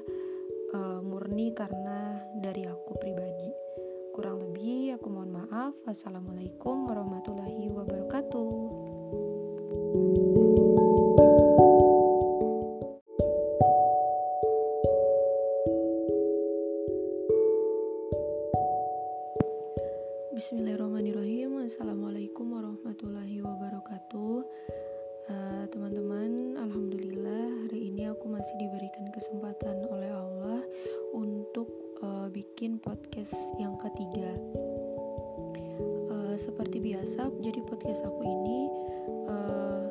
uh, 0.74 1.00
murni 1.02 1.52
karena 1.54 2.22
dari 2.38 2.66
aku 2.66 2.94
pribadi. 2.98 3.50
Kurang 4.14 4.42
lebih 4.42 4.98
aku 4.98 5.06
mohon 5.10 5.32
maaf. 5.34 5.74
Wassalamualaikum 5.86 6.86
warahmatullahi 6.86 7.70
wabarakatuh. 7.70 8.50
Bismillahirrahmanirrahim. 20.40 21.68
Assalamualaikum 21.68 22.48
warahmatullahi 22.56 23.44
wabarakatuh. 23.44 24.40
Eh, 25.30 25.64
teman-teman, 25.70 26.58
uh, 26.58 26.64
alhamdulillah 26.64 27.68
hari 27.68 27.92
ini 27.92 28.08
aku 28.08 28.26
masih 28.26 28.56
diberikan 28.56 29.04
kesempatan 29.12 29.84
oleh 29.86 30.10
Allah 30.10 30.39
untuk 31.10 31.68
uh, 32.02 32.28
bikin 32.30 32.78
podcast 32.78 33.34
yang 33.58 33.74
ketiga. 33.78 34.30
Uh, 36.10 36.34
seperti 36.38 36.78
biasa, 36.82 37.30
jadi 37.42 37.60
podcast 37.66 38.06
aku 38.06 38.22
ini 38.22 38.58
uh, 39.26 39.86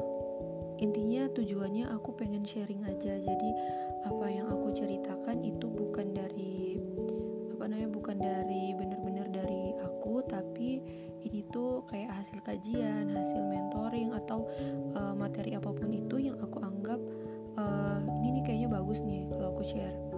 intinya 0.80 1.28
tujuannya 1.36 1.92
aku 1.92 2.16
pengen 2.16 2.44
sharing 2.48 2.84
aja. 2.88 3.20
Jadi 3.20 3.50
apa 4.08 4.26
yang 4.32 4.48
aku 4.48 4.72
ceritakan 4.72 5.44
itu 5.44 5.68
bukan 5.68 6.16
dari 6.16 6.80
apa 7.56 7.68
namanya 7.68 7.92
bukan 7.92 8.18
dari 8.18 8.72
bener-bener 8.76 9.28
dari 9.28 9.76
aku, 9.84 10.24
tapi 10.24 10.80
ini 11.28 11.44
tuh 11.52 11.84
kayak 11.92 12.16
hasil 12.16 12.40
kajian, 12.48 13.12
hasil 13.12 13.44
mentoring 13.44 14.16
atau 14.16 14.48
uh, 14.96 15.12
materi 15.12 15.60
apa 15.60 15.68
pun 15.76 15.92
itu 15.92 16.32
yang 16.32 16.40
aku 16.40 16.64
anggap 16.64 17.00
uh, 17.60 18.00
ini 18.24 18.40
nih 18.40 18.44
kayaknya 18.48 18.70
bagus 18.72 19.04
nih 19.04 19.28
kalau 19.28 19.52
aku 19.52 19.68
share. 19.68 20.09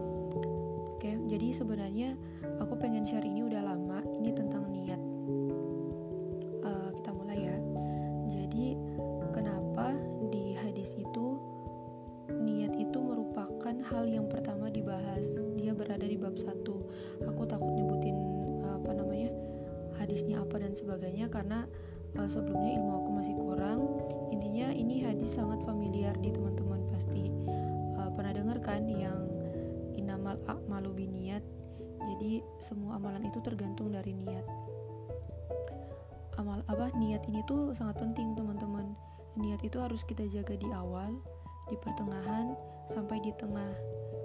Oke, 1.01 1.17
jadi 1.33 1.49
sebenarnya 1.49 2.13
aku 2.61 2.77
pengen 2.77 3.01
share 3.01 3.25
ini 3.25 3.41
udah 3.41 3.73
lama. 3.73 4.05
Ini 4.21 4.37
tentang 4.37 4.69
niat. 4.69 5.01
Uh, 6.61 6.93
kita 6.93 7.09
mulai 7.09 7.41
ya. 7.41 7.57
Jadi 8.29 8.77
kenapa 9.33 9.97
di 10.29 10.53
hadis 10.53 10.93
itu 10.93 11.41
niat 12.29 12.77
itu 12.77 13.01
merupakan 13.01 13.73
hal 13.81 14.05
yang 14.05 14.29
pertama 14.29 14.69
dibahas. 14.69 15.25
Dia 15.57 15.73
berada 15.73 16.05
di 16.05 16.21
bab 16.21 16.37
satu. 16.37 16.85
Aku 17.25 17.49
takut 17.49 17.73
nyebutin 17.73 18.13
apa 18.61 18.93
namanya 18.93 19.33
hadisnya 19.97 20.45
apa 20.45 20.61
dan 20.61 20.77
sebagainya 20.77 21.33
karena 21.33 21.65
uh, 22.13 22.29
sebelumnya 22.29 22.77
ilmu 22.77 22.93
aku 23.01 23.09
masih 23.17 23.33
kurang 23.41 23.89
intinya 24.29 24.69
ini 24.69 25.01
hadis 25.01 25.33
sangat 25.33 25.65
familiar 25.65 26.13
di 26.21 26.29
teman-teman 26.29 26.85
pasti 26.93 27.33
uh, 27.97 28.13
pernah 28.13 28.37
dengar 28.37 28.61
kan 28.61 28.85
yang 28.85 29.30
inamal 30.21 30.37
a'malu 30.45 30.93
biniat 30.93 31.41
jadi 32.01 32.41
semua 32.61 32.97
amalan 32.97 33.29
itu 33.29 33.41
tergantung 33.41 33.93
dari 33.93 34.13
niat. 34.13 34.45
Amal 36.37 36.65
apa 36.65 36.89
niat 36.97 37.25
ini 37.29 37.45
tuh 37.45 37.73
sangat 37.77 38.01
penting 38.01 38.33
teman-teman. 38.33 38.97
Niat 39.37 39.61
itu 39.61 39.77
harus 39.77 40.01
kita 40.05 40.25
jaga 40.25 40.57
di 40.57 40.69
awal 40.73 41.17
di 41.69 41.77
pertengahan 41.77 42.57
sampai 42.89 43.21
di 43.21 43.29
tengah. 43.37 43.73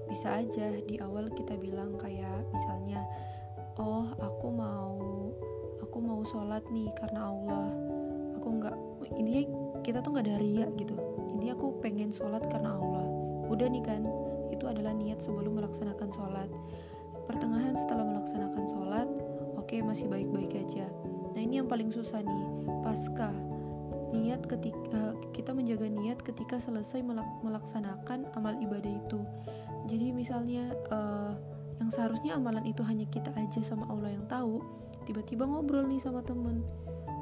Bisa 0.08 0.40
aja 0.40 0.80
di 0.84 0.96
awal 1.00 1.28
kita 1.32 1.56
bilang 1.56 2.00
kayak 2.00 2.48
misalnya 2.54 3.04
oh 3.76 4.08
aku 4.24 4.48
mau 4.48 4.96
aku 5.84 5.98
mau 6.00 6.24
sholat 6.24 6.64
nih 6.72 6.88
karena 6.96 7.28
Allah. 7.28 7.68
Aku 8.40 8.48
nggak 8.56 8.76
intinya 9.20 9.42
kita 9.84 10.00
tuh 10.00 10.16
nggak 10.16 10.28
dari 10.32 10.64
ya 10.64 10.66
gitu. 10.80 10.96
Intinya 11.32 11.52
aku 11.56 11.76
pengen 11.84 12.08
sholat 12.08 12.44
karena 12.48 12.76
Allah. 12.80 13.04
Udah 13.52 13.68
nih 13.68 13.84
kan 13.84 14.04
itu 14.50 14.64
adalah 14.66 14.92
niat 14.94 15.22
sebelum 15.22 15.58
melaksanakan 15.58 16.08
sholat. 16.12 16.50
Pertengahan 17.26 17.74
setelah 17.74 18.04
melaksanakan 18.06 18.64
sholat 18.70 19.08
oke 19.58 19.66
okay, 19.66 19.80
masih 19.82 20.06
baik-baik 20.06 20.54
aja. 20.56 20.86
Nah 21.34 21.40
ini 21.40 21.60
yang 21.60 21.68
paling 21.68 21.90
susah 21.90 22.22
nih 22.22 22.44
pasca 22.86 23.34
niat 24.14 24.46
ketika 24.46 25.12
kita 25.34 25.50
menjaga 25.50 25.90
niat 25.90 26.22
ketika 26.22 26.56
selesai 26.62 27.02
melaksanakan 27.42 28.30
amal 28.38 28.54
ibadah 28.62 28.92
itu. 28.92 29.20
Jadi 29.86 30.14
misalnya 30.14 30.72
uh, 30.90 31.34
yang 31.82 31.90
seharusnya 31.92 32.38
amalan 32.38 32.64
itu 32.64 32.80
hanya 32.86 33.04
kita 33.10 33.30
aja 33.36 33.60
sama 33.60 33.84
Allah 33.92 34.16
yang 34.16 34.24
tahu 34.26 34.64
tiba-tiba 35.06 35.46
ngobrol 35.46 35.86
nih 35.86 36.02
sama 36.02 36.24
temen 36.24 36.66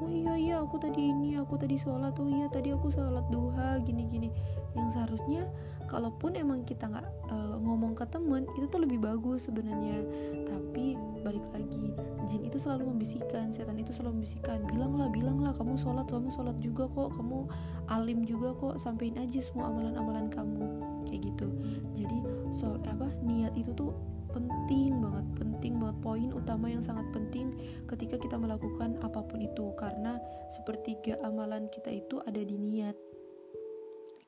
oh 0.03 0.11
iya 0.11 0.35
iya 0.35 0.57
aku 0.63 0.81
tadi 0.81 1.11
ini 1.13 1.39
aku 1.39 1.55
tadi 1.55 1.79
sholat. 1.79 2.17
Oh 2.19 2.27
iya 2.27 2.51
tadi 2.51 2.75
aku 2.75 2.91
sholat 2.91 3.27
duha 3.31 3.79
gini 3.83 4.07
gini 4.09 4.29
yang 4.75 4.91
seharusnya 4.91 5.47
kalaupun 5.87 6.35
emang 6.35 6.67
kita 6.67 6.91
nggak 6.91 7.07
uh, 7.31 7.57
ngomong 7.63 7.95
ke 7.95 8.03
temen 8.11 8.49
itu 8.59 8.67
tuh 8.67 8.83
lebih 8.83 8.99
bagus 8.99 9.47
sebenarnya. 9.47 10.03
Tapi 10.49 10.99
balik 11.23 11.45
lagi 11.55 11.95
jin 12.25 12.43
itu 12.45 12.57
selalu 12.57 12.91
membisikkan 12.91 13.53
setan 13.55 13.79
itu 13.79 13.95
selalu 13.95 14.23
membisikkan. 14.23 14.65
Bilanglah 14.67 15.09
bilanglah 15.13 15.53
kamu 15.55 15.79
sholat 15.79 16.09
kamu 16.11 16.29
sholat 16.33 16.57
juga 16.59 16.91
kok. 16.91 17.15
Kamu 17.15 17.47
alim 17.93 18.27
juga 18.27 18.57
kok. 18.57 18.81
Sampein 18.81 19.15
aja 19.21 19.39
semua 19.39 19.71
amalan-amalan 19.71 20.27
kamu. 20.33 20.65
Kayak 21.07 21.21
gitu. 21.33 21.49
Jadi 21.95 22.19
soal 22.51 22.81
apa 22.89 23.11
niat 23.23 23.55
itu 23.55 23.71
tuh 23.77 23.95
penting 24.35 24.99
banget 24.99 25.27
penting 25.39 25.81
banget. 25.81 25.97
Poin 26.03 26.31
utama 26.35 26.67
yang 26.69 26.85
sangat 26.85 27.07
penting 27.15 27.55
ketika 27.89 28.21
kita 28.21 28.37
melakukan 28.37 29.01
apa 29.01 29.23
pun 29.25 29.41
itu 29.41 29.73
karena 29.81 30.21
sepertiga 30.53 31.17
amalan 31.25 31.71
kita 31.71 31.89
itu 31.89 32.21
ada 32.27 32.43
di 32.43 32.59
niat. 32.59 32.93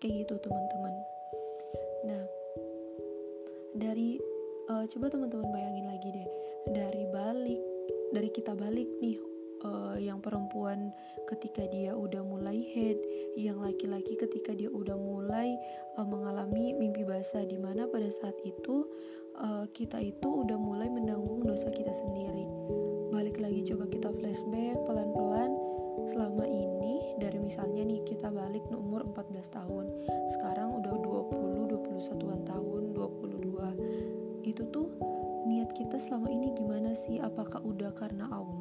Kayak 0.01 0.25
gitu 0.25 0.35
teman-teman. 0.47 0.95
Nah 2.09 2.25
dari 3.77 4.17
uh, 4.73 4.89
coba 4.89 5.13
teman-teman 5.13 5.53
bayangin 5.53 5.87
lagi 5.91 6.09
deh. 6.15 6.29
Dari 6.73 7.05
balik 7.13 7.61
dari 8.15 8.31
kita 8.31 8.57
balik 8.57 8.89
nih 9.03 9.19
uh, 9.67 9.97
yang 9.99 10.23
perempuan 10.23 10.95
ketika 11.27 11.67
dia 11.69 11.93
udah 11.93 12.23
mulai 12.23 12.65
head, 12.73 12.99
yang 13.35 13.59
laki-laki 13.61 14.15
ketika 14.17 14.55
dia 14.55 14.71
udah 14.71 14.95
mulai 14.95 15.53
uh, 15.99 16.07
mengalami 16.07 16.73
mimpi 16.77 17.03
basah 17.03 17.43
di 17.45 17.59
mana 17.59 17.85
pada 17.91 18.09
saat 18.09 18.37
itu 18.47 18.87
uh, 19.41 19.65
kita 19.73 20.01
itu 20.01 20.45
udah 20.45 20.57
mulai 20.57 20.89
menanggung 20.89 21.45
dosa 21.45 21.69
kita 21.73 21.93
sendiri. 21.93 22.49
Balik 23.13 23.41
lagi 23.41 23.65
coba 23.73 23.89
kita 23.89 24.09
flashback 24.13 24.77
pelan-pelan 24.85 25.53
selama 26.07 26.45
ini 26.45 27.17
dari 27.17 27.41
misalnya 27.41 27.83
nih 27.85 28.01
kita 28.05 28.29
balik 28.33 28.65
umur 28.73 29.05
14 29.13 29.57
tahun. 29.57 29.85
Sekarang 30.37 30.81
udah 30.81 30.95
20, 31.01 31.73
21-an 31.73 32.41
tahun, 32.45 32.83
22. 32.95 34.47
Itu 34.47 34.63
tuh 34.71 34.89
niat 35.47 35.73
kita 35.75 35.99
selama 35.99 36.29
ini 36.31 36.53
gimana 36.55 36.93
sih? 36.95 37.19
Apakah 37.21 37.63
udah 37.65 37.93
karena 37.97 38.29
Allah 38.31 38.56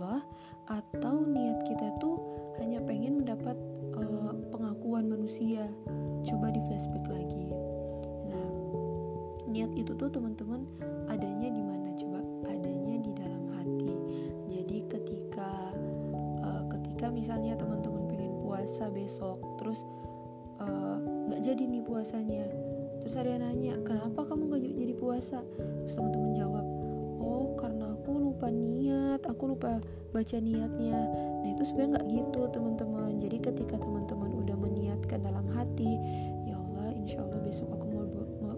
baca 30.15 30.39
niatnya. 30.39 30.95
Nah 31.43 31.49
itu 31.51 31.63
sebenarnya 31.67 31.99
nggak 31.99 32.07
gitu 32.15 32.41
teman-teman. 32.55 33.11
Jadi 33.19 33.37
ketika 33.43 33.75
teman-teman 33.75 34.31
udah 34.31 34.55
meniatkan 34.55 35.19
dalam 35.19 35.43
hati 35.51 35.99
ya 36.47 36.55
Allah 36.55 36.95
insya 36.95 37.19
Allah 37.19 37.43
besok 37.43 37.67
aku 37.75 37.85
mau 37.91 38.07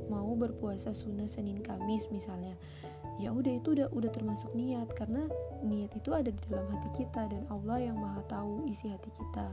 mau 0.06 0.32
berpuasa 0.38 0.94
sunnah 0.94 1.26
Senin 1.26 1.66
Kamis 1.66 2.06
misalnya 2.14 2.54
ya 3.18 3.34
udah 3.34 3.58
itu 3.58 3.74
udah 3.74 3.90
udah 3.90 4.12
termasuk 4.14 4.54
niat. 4.54 4.94
Karena 4.94 5.26
niat 5.66 5.98
itu 5.98 6.14
ada 6.14 6.30
di 6.30 6.42
dalam 6.46 6.70
hati 6.70 6.94
kita 6.94 7.26
dan 7.26 7.50
Allah 7.50 7.82
yang 7.90 7.98
maha 7.98 8.22
tahu 8.30 8.70
isi 8.70 8.94
hati 8.94 9.10
kita. 9.10 9.50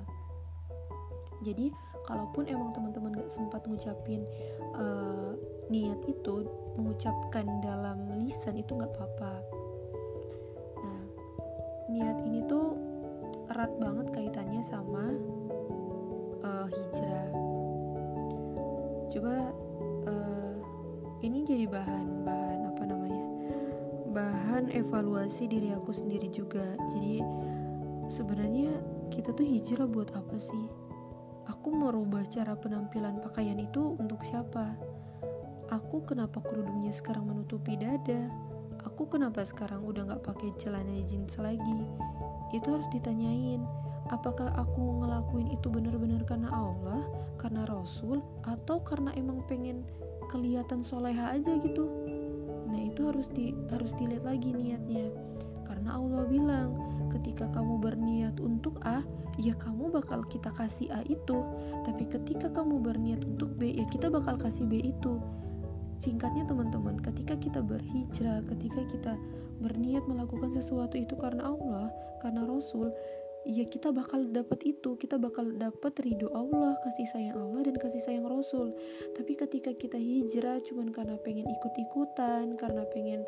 Jadi 1.40 1.72
kalaupun 2.04 2.44
emang 2.48 2.76
teman-teman 2.76 3.16
gak 3.16 3.32
sempat 3.32 3.64
ngucapin 3.64 4.28
uh, 4.76 5.32
niat 5.72 6.00
itu 6.04 6.44
mengucapkan 6.76 7.48
dalam 7.64 8.12
lisan 8.20 8.60
itu 8.60 8.76
nggak 8.76 8.92
apa-apa 8.92 9.53
niat 11.94 12.18
ini 12.26 12.42
tuh 12.50 12.74
erat 13.54 13.70
banget 13.78 14.10
kaitannya 14.10 14.62
sama 14.66 15.14
uh, 16.42 16.66
hijrah. 16.66 17.30
Coba 19.14 19.54
uh, 20.10 20.54
ini 21.22 21.46
jadi 21.46 21.70
bahan 21.70 22.26
bahan 22.26 22.60
apa 22.74 22.82
namanya? 22.82 23.26
Bahan 24.10 24.74
evaluasi 24.74 25.46
diri 25.46 25.70
aku 25.70 25.94
sendiri 25.94 26.26
juga. 26.34 26.74
Jadi 26.98 27.22
sebenarnya 28.10 28.74
kita 29.14 29.30
tuh 29.30 29.46
hijrah 29.46 29.86
buat 29.86 30.10
apa 30.18 30.34
sih? 30.42 30.66
Aku 31.46 31.70
merubah 31.70 32.26
cara 32.26 32.58
penampilan 32.58 33.22
pakaian 33.22 33.60
itu 33.62 33.94
untuk 34.02 34.26
siapa? 34.26 34.74
Aku 35.70 36.02
kenapa 36.02 36.42
kerudungnya 36.42 36.90
sekarang 36.90 37.30
menutupi 37.30 37.78
dada 37.78 38.28
aku 38.82 39.06
kenapa 39.06 39.46
sekarang 39.46 39.86
udah 39.86 40.10
nggak 40.10 40.24
pakai 40.26 40.50
celana 40.58 40.98
jeans 41.06 41.38
lagi 41.38 41.80
itu 42.50 42.66
harus 42.66 42.90
ditanyain 42.90 43.62
apakah 44.10 44.50
aku 44.58 44.98
ngelakuin 45.00 45.54
itu 45.54 45.70
benar-benar 45.70 46.26
karena 46.26 46.50
Allah 46.50 47.06
karena 47.38 47.62
Rasul 47.70 48.18
atau 48.42 48.82
karena 48.82 49.14
emang 49.14 49.46
pengen 49.46 49.86
kelihatan 50.34 50.82
soleha 50.82 51.30
aja 51.30 51.54
gitu 51.62 51.86
Nah, 52.74 52.80
itu 52.90 53.06
harus 53.06 53.30
di 53.30 53.54
harus 53.70 53.94
dilihat 53.94 54.26
lagi 54.26 54.50
niatnya. 54.50 55.06
Karena 55.62 55.94
Allah 55.94 56.26
bilang, 56.26 56.74
ketika 57.14 57.46
kamu 57.54 57.80
berniat 57.80 58.36
untuk 58.42 58.82
A, 58.82 59.06
ya 59.38 59.54
kamu 59.54 59.94
bakal 59.94 60.26
kita 60.26 60.50
kasih 60.58 60.90
A 60.90 61.06
itu. 61.06 61.38
Tapi 61.86 62.10
ketika 62.10 62.50
kamu 62.50 62.82
berniat 62.82 63.22
untuk 63.22 63.54
B, 63.54 63.78
ya 63.78 63.86
kita 63.88 64.10
bakal 64.10 64.34
kasih 64.40 64.66
B 64.66 64.82
itu. 64.82 65.22
Singkatnya 66.04 66.44
teman-teman, 66.44 67.00
ketika 67.00 67.32
kita 67.40 67.64
berhijrah, 67.64 68.44
ketika 68.52 68.84
kita 68.92 69.12
berniat 69.64 70.04
melakukan 70.04 70.52
sesuatu 70.52 71.00
itu 71.00 71.16
karena 71.16 71.48
Allah, 71.48 71.88
karena 72.20 72.44
Rasul, 72.44 72.92
ya 73.48 73.64
kita 73.64 73.88
bakal 73.88 74.28
dapat 74.28 74.60
itu. 74.68 75.00
Kita 75.00 75.16
bakal 75.16 75.56
dapat 75.56 75.96
ridho 76.04 76.28
Allah 76.36 76.76
kasih 76.84 77.08
sayang 77.08 77.40
Allah 77.40 77.64
dan 77.64 77.80
kasih 77.80 78.04
sayang 78.04 78.28
Rasul. 78.28 78.76
Tapi 79.16 79.32
ketika 79.32 79.72
kita 79.72 79.96
hijrah 79.96 80.60
cuman 80.60 80.92
karena 80.92 81.16
pengen 81.24 81.48
ikut-ikutan 81.48 82.52
karena 82.60 82.84
pengen 82.92 83.24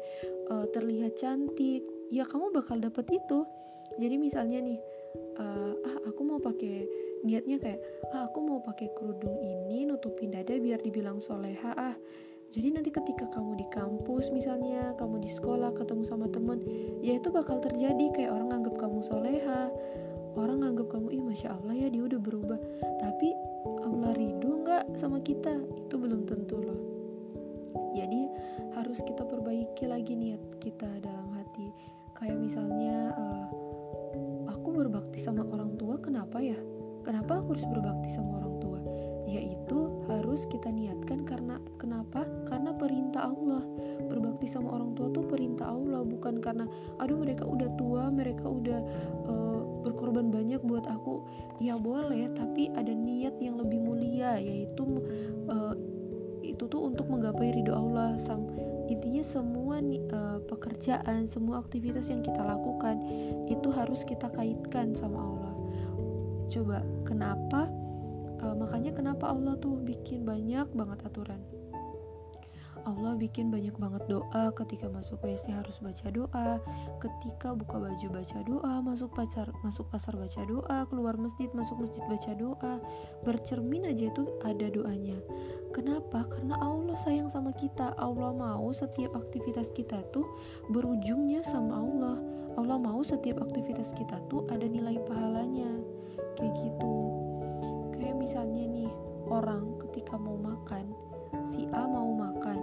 uh, 0.53 0.69
terlihat 0.73 1.17
cantik 1.17 1.81
ya 2.13 2.29
kamu 2.29 2.53
bakal 2.53 2.77
dapat 2.77 3.09
itu. 3.09 3.49
Jadi 3.97 4.21
misalnya 4.21 4.61
nih 4.61 4.81
uh, 5.41 5.73
ah 5.81 5.97
aku 6.13 6.21
mau 6.29 6.41
pakai 6.45 6.85
niatnya 7.25 7.57
kayak 7.57 7.81
ah 8.13 8.29
aku 8.29 8.45
mau 8.45 8.61
pakai 8.61 8.93
kerudung 8.93 9.41
ini 9.41 9.89
nutupin 9.89 10.33
dada 10.33 10.53
biar 10.61 10.85
dibilang 10.85 11.17
soleha 11.17 11.73
ah 11.73 11.97
jadi 12.55 12.73
nanti 12.73 12.95
ketika 12.95 13.27
kamu 13.27 13.59
di 13.59 13.67
kampus 13.69 14.31
misalnya, 14.31 14.95
kamu 14.95 15.19
di 15.19 15.31
sekolah 15.31 15.75
ketemu 15.75 16.03
sama 16.07 16.31
temen, 16.31 16.63
ya 17.03 17.19
itu 17.19 17.29
bakal 17.35 17.59
terjadi. 17.59 18.15
Kayak 18.15 18.39
orang 18.39 18.49
nganggap 18.55 18.75
kamu 18.79 19.01
soleha, 19.03 19.69
orang 20.39 20.63
nganggap 20.63 20.89
kamu 20.95 21.09
ih 21.11 21.23
masya 21.27 21.59
Allah 21.59 21.75
ya 21.75 21.89
dia 21.91 22.03
udah 22.07 22.21
berubah. 22.23 22.59
Tapi 23.03 23.29
Allah 23.83 24.13
ridho 24.15 24.63
nggak 24.63 24.95
sama 24.95 25.19
kita? 25.21 25.59
Itu 25.75 25.99
belum 25.99 26.25
tentu 26.25 26.57
loh. 26.63 26.81
Jadi 27.97 28.29
harus 28.79 29.03
kita 29.03 29.27
perbaiki 29.27 29.85
lagi 29.91 30.15
niat 30.15 30.63
kita 30.63 30.89
dalam 31.03 31.29
hati. 31.35 31.67
Kayak 32.15 32.41
misalnya 32.41 33.13
uh, 33.13 33.47
aku 34.49 34.71
berbakti 34.71 35.19
sama 35.19 35.43
orang 35.45 35.75
tua 35.77 35.99
kenapa 35.99 36.39
ya? 36.39 36.57
Kenapa 37.03 37.43
aku 37.43 37.59
harus 37.59 37.67
berbakti 37.69 38.09
sama 38.09 38.41
orang 38.41 38.55
tua 38.63 38.81
yaitu 39.27 39.91
harus 40.07 40.47
kita 40.47 40.71
niatkan 40.71 41.27
karena 41.27 41.59
kenapa? 41.77 42.25
Karena 42.47 42.71
perintah 42.73 43.27
Allah. 43.35 43.67
Berbakti 44.07 44.47
sama 44.47 44.79
orang 44.79 44.95
tua 44.95 45.11
tuh 45.11 45.27
perintah 45.27 45.75
Allah 45.75 46.07
bukan 46.07 46.39
karena 46.39 46.71
aduh 47.03 47.19
mereka 47.19 47.43
udah 47.43 47.69
tua 47.75 48.07
mereka 48.09 48.47
udah 48.47 48.81
uh, 49.27 49.61
berkorban 49.83 50.31
banyak 50.31 50.63
buat 50.63 50.87
aku. 50.87 51.27
Ya 51.59 51.75
boleh 51.75 52.31
tapi 52.39 52.71
ada 52.73 52.95
niat 52.95 53.35
yang 53.43 53.59
lebih 53.59 53.83
mulia 53.83 54.39
yaitu 54.39 55.03
uh, 55.51 55.75
itu 56.47 56.71
tuh 56.71 56.87
untuk 56.87 57.11
menggapai 57.11 57.51
ridho 57.51 57.75
Allah. 57.75 58.15
Sam 58.23 58.47
intinya 58.87 59.27
semua 59.27 59.83
uh, 59.83 60.39
pekerjaan 60.47 61.27
semua 61.27 61.59
aktivitas 61.67 62.07
yang 62.07 62.23
kita 62.23 62.39
lakukan 62.47 63.03
itu 63.51 63.69
harus 63.75 64.07
kita 64.07 64.31
kaitkan 64.31 64.95
sama 64.95 65.19
Allah. 65.19 65.55
Coba 66.47 66.87
kenapa 67.03 67.67
makanya 68.67 68.91
kenapa 68.99 69.31
Allah 69.31 69.55
tuh 69.63 69.79
bikin 69.79 70.27
banyak 70.27 70.67
banget 70.75 71.07
aturan? 71.07 71.39
Allah 72.87 73.19
bikin 73.19 73.51
banyak 73.51 73.75
banget 73.83 74.07
doa. 74.07 74.55
Ketika 74.55 74.87
masuk 74.87 75.19
WC 75.27 75.51
harus 75.51 75.83
baca 75.83 76.07
doa. 76.07 76.63
Ketika 77.03 77.51
buka 77.51 77.83
baju 77.83 78.07
baca 78.15 78.39
doa. 78.47 78.75
Masuk 78.79 79.11
pacar 79.11 79.51
masuk 79.67 79.91
pasar 79.91 80.15
baca 80.15 80.47
doa. 80.47 80.87
Keluar 80.87 81.19
masjid 81.19 81.51
masuk 81.51 81.83
masjid 81.83 82.07
baca 82.07 82.31
doa. 82.39 82.79
Bercermin 83.27 83.91
aja 83.91 84.07
itu 84.07 84.31
ada 84.47 84.71
doanya. 84.71 85.19
Kenapa? 85.75 86.31
Karena 86.31 86.55
Allah 86.63 86.95
sayang 86.95 87.27
sama 87.27 87.51
kita. 87.59 87.91
Allah 87.99 88.31
mau 88.31 88.71
setiap 88.71 89.19
aktivitas 89.19 89.75
kita 89.75 90.07
tuh 90.15 90.25
berujungnya 90.71 91.43
sama 91.43 91.83
Allah. 91.83 92.17
Allah 92.55 92.79
mau 92.79 93.03
setiap 93.03 93.43
aktivitas 93.43 93.99
kita 93.99 94.23
tuh 94.31 94.47
ada 94.47 94.65
nilai 94.65 95.03
pahalanya. 95.03 95.75
Kayak 96.39 96.55
gitu 96.55 97.26
misalnya 98.27 98.67
nih 98.67 98.91
orang 99.31 99.79
ketika 99.87 100.19
mau 100.19 100.35
makan 100.35 100.91
si 101.47 101.71
A 101.71 101.87
mau 101.87 102.11
makan, 102.11 102.59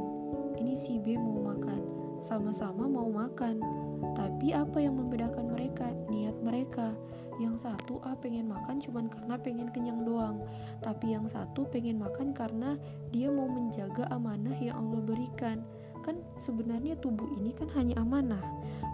ini 0.60 0.76
si 0.76 1.00
B 1.00 1.16
mau 1.16 1.56
makan, 1.56 1.80
sama-sama 2.20 2.84
mau 2.84 3.08
makan. 3.08 3.64
Tapi 4.12 4.52
apa 4.52 4.84
yang 4.84 5.00
membedakan 5.00 5.56
mereka? 5.56 5.88
Niat 6.12 6.36
mereka. 6.44 6.92
Yang 7.40 7.64
satu 7.64 8.04
A 8.04 8.14
pengen 8.20 8.52
makan 8.52 8.84
cuman 8.84 9.08
karena 9.08 9.40
pengen 9.40 9.72
kenyang 9.72 10.04
doang, 10.04 10.44
tapi 10.84 11.16
yang 11.16 11.32
satu 11.32 11.64
pengen 11.72 11.98
makan 11.98 12.36
karena 12.36 12.76
dia 13.10 13.32
mau 13.32 13.48
menjaga 13.48 14.04
amanah 14.12 14.60
yang 14.60 14.76
Allah 14.76 15.00
berikan. 15.00 15.64
Kan 16.04 16.20
sebenarnya 16.36 17.00
tubuh 17.00 17.26
ini 17.40 17.56
kan 17.56 17.72
hanya 17.74 18.04
amanah, 18.04 18.44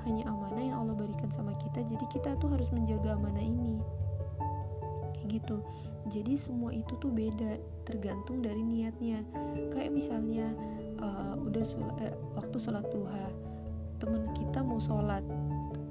hanya 0.05 0.29
amanah 0.29 0.61
yang 0.61 0.77
Allah 0.85 0.95
berikan 0.95 1.33
sama 1.33 1.57
kita. 1.57 1.81
Jadi 1.81 2.05
kita 2.13 2.37
tuh 2.37 2.47
harus 2.53 2.69
menjaga 2.69 3.17
amanah 3.17 3.41
ini. 3.41 3.81
Kayak 5.17 5.41
gitu 5.41 5.57
jadi 6.09 6.33
semua 6.35 6.73
itu 6.73 6.97
tuh 6.97 7.13
beda 7.13 7.61
tergantung 7.85 8.41
dari 8.41 8.59
niatnya. 8.59 9.21
Kayak 9.69 9.93
misalnya 9.93 10.51
uh, 10.97 11.37
udah 11.37 11.63
eh, 12.03 12.13
waktu 12.35 12.57
sholat 12.57 12.85
duha 12.89 13.29
temen 13.99 14.31
kita 14.31 14.63
mau 14.63 14.79
sholat 14.79 15.27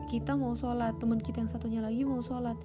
kita 0.08 0.32
mau 0.32 0.56
sholat 0.56 0.96
temen 0.96 1.20
kita 1.20 1.44
yang 1.44 1.52
satunya 1.52 1.80
lagi 1.84 2.02
mau 2.02 2.18
sholat. 2.24 2.56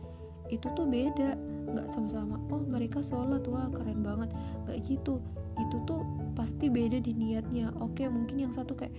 Itu 0.47 0.71
tuh 0.73 0.87
beda 0.87 1.35
nggak 1.73 1.87
sama-sama 1.91 2.39
oh 2.51 2.63
mereka 2.63 3.03
sholat 3.03 3.43
wah 3.45 3.67
keren 3.69 4.01
banget. 4.01 4.31
Nggak 4.65 4.77
gitu. 4.87 5.19
Itu 5.59 5.77
tuh 5.85 6.01
pasti 6.33 6.71
beda 6.71 7.03
di 7.03 7.13
niatnya. 7.13 7.69
Oke 7.83 8.07
mungkin 8.07 8.41
yang 8.41 8.53
satu 8.55 8.73
kayak 8.73 8.95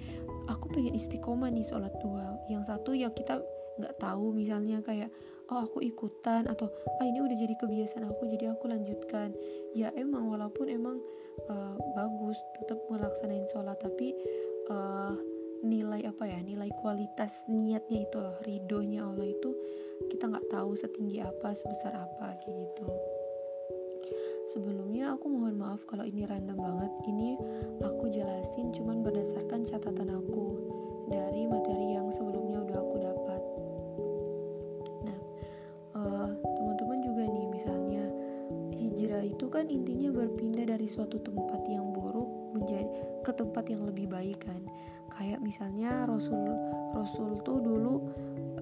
aku 0.46 0.68
pengen 0.70 0.92
istiqomah 0.94 1.48
nih 1.48 1.64
sholat 1.64 1.92
dua 2.04 2.36
yang 2.52 2.60
satu 2.60 2.92
ya 2.92 3.08
kita 3.08 3.40
nggak 3.80 3.96
tahu 3.98 4.30
misalnya 4.30 4.78
kayak 4.84 5.10
oh 5.52 5.60
aku 5.68 5.84
ikutan 5.84 6.48
atau 6.48 6.70
ah 7.00 7.04
ini 7.04 7.20
udah 7.20 7.36
jadi 7.36 7.54
kebiasaan 7.58 8.08
aku 8.08 8.28
jadi 8.30 8.56
aku 8.56 8.70
lanjutkan 8.70 9.36
ya 9.76 9.92
emang 9.98 10.30
walaupun 10.30 10.70
emang 10.72 10.96
uh, 11.50 11.76
bagus 11.92 12.38
tetap 12.56 12.80
melaksanain 12.88 13.44
sholat 13.52 13.76
tapi 13.80 14.16
uh, 14.72 15.12
nilai 15.64 16.04
apa 16.04 16.28
ya 16.28 16.40
nilai 16.44 16.68
kualitas 16.80 17.48
niatnya 17.48 18.04
itu 18.04 18.16
loh 18.20 18.36
ridhonya 18.44 19.04
Allah 19.04 19.28
itu 19.32 19.50
kita 20.12 20.28
nggak 20.28 20.48
tahu 20.52 20.76
setinggi 20.76 21.24
apa 21.24 21.56
sebesar 21.56 21.96
apa 21.96 22.36
kayak 22.44 22.56
gitu 22.68 22.88
Sebelumnya 24.44 25.16
aku 25.16 25.32
mohon 25.32 25.56
maaf 25.56 25.88
kalau 25.88 26.04
ini 26.04 26.28
random 26.28 26.60
banget. 26.60 26.92
Ini 27.08 27.40
aku 27.80 28.12
jelasin 28.12 28.76
cuman 28.76 29.00
berdasarkan 29.00 29.64
catatan 29.64 30.12
aku 30.12 30.60
dari 31.08 31.48
materi 31.48 31.96
yang 31.96 32.12
sebelumnya 32.12 32.60
udah 32.60 32.76
aku 32.76 32.93
kan 39.54 39.70
intinya 39.70 40.10
berpindah 40.10 40.66
dari 40.66 40.90
suatu 40.90 41.22
tempat 41.22 41.62
yang 41.70 41.94
buruk 41.94 42.26
menjadi 42.58 42.90
ke 43.22 43.30
tempat 43.30 43.70
yang 43.70 43.86
lebih 43.86 44.10
baik 44.10 44.42
kan 44.42 44.58
kayak 45.14 45.38
misalnya 45.38 46.02
Rasul 46.10 46.50
Rasul 46.90 47.38
tuh 47.46 47.62
dulu 47.62 47.94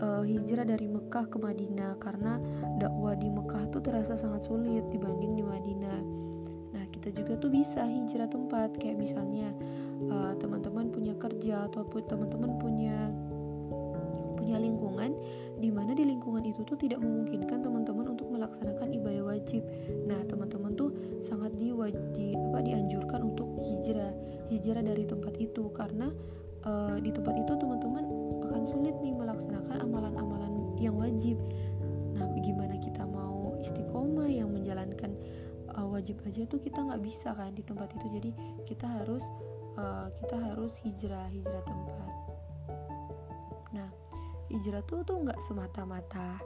uh, 0.00 0.22
hijrah 0.24 0.68
dari 0.68 0.88
Mekah 0.88 1.28
ke 1.32 1.36
Madinah 1.40 1.96
karena 1.96 2.36
dakwah 2.76 3.16
di 3.16 3.28
Mekah 3.32 3.72
tuh 3.72 3.80
terasa 3.80 4.20
sangat 4.20 4.44
sulit 4.44 4.84
dibanding 4.90 5.36
di 5.36 5.44
Madinah. 5.44 6.00
Nah, 6.72 6.84
kita 6.88 7.12
juga 7.12 7.36
tuh 7.36 7.52
bisa 7.52 7.84
hijrah 7.84 8.26
tempat 8.26 8.80
kayak 8.80 8.96
misalnya 8.96 9.52
uh, 10.08 10.32
teman-teman 10.40 10.88
punya 10.88 11.14
kerja 11.20 11.68
ataupun 11.68 12.08
teman-teman 12.08 12.56
punya 12.56 13.12
punya 14.52 14.68
lingkungan 14.68 15.16
di 15.64 15.72
mana 15.72 15.96
di 15.96 16.04
lingkungan 16.04 16.44
itu 16.44 16.60
tuh 16.68 16.76
tidak 16.76 17.00
memungkinkan 17.00 17.64
teman-teman 17.64 18.12
untuk 18.12 18.28
melaksanakan 18.28 18.92
ibadah 18.92 19.24
wajib. 19.24 19.64
Nah, 20.04 20.20
teman-teman 20.28 20.76
tuh 20.76 20.92
sangat 21.24 21.56
di, 21.56 21.72
di 22.12 22.36
apa 22.36 22.60
dianjurkan 22.60 23.32
untuk 23.32 23.48
hijrah, 23.64 24.12
hijrah 24.52 24.84
dari 24.84 25.08
tempat 25.08 25.40
itu 25.40 25.72
karena 25.72 26.12
uh, 26.68 27.00
di 27.00 27.08
tempat 27.08 27.32
itu 27.40 27.48
teman-teman 27.56 28.04
akan 28.44 28.62
sulit 28.68 28.92
nih 29.00 29.16
melaksanakan 29.16 29.88
amalan-amalan 29.88 30.76
yang 30.76 31.00
wajib. 31.00 31.40
Nah, 32.12 32.28
bagaimana 32.28 32.76
kita 32.76 33.08
mau 33.08 33.56
istiqomah 33.56 34.28
yang 34.28 34.52
menjalankan 34.52 35.16
uh, 35.80 35.88
wajib 35.88 36.20
aja 36.28 36.44
tuh 36.44 36.60
kita 36.60 36.84
nggak 36.84 37.00
bisa 37.00 37.32
kan 37.32 37.56
di 37.56 37.64
tempat 37.64 37.88
itu. 37.96 38.20
Jadi 38.20 38.30
kita 38.68 38.84
harus 39.00 39.24
uh, 39.80 40.12
kita 40.12 40.36
harus 40.36 40.76
hijrah 40.84 41.32
hijrah 41.32 41.64
tempat. 41.64 42.01
Hijrah 44.52 44.84
tuh 44.84 45.00
tuh 45.02 45.24
nggak 45.24 45.40
semata-mata. 45.40 46.36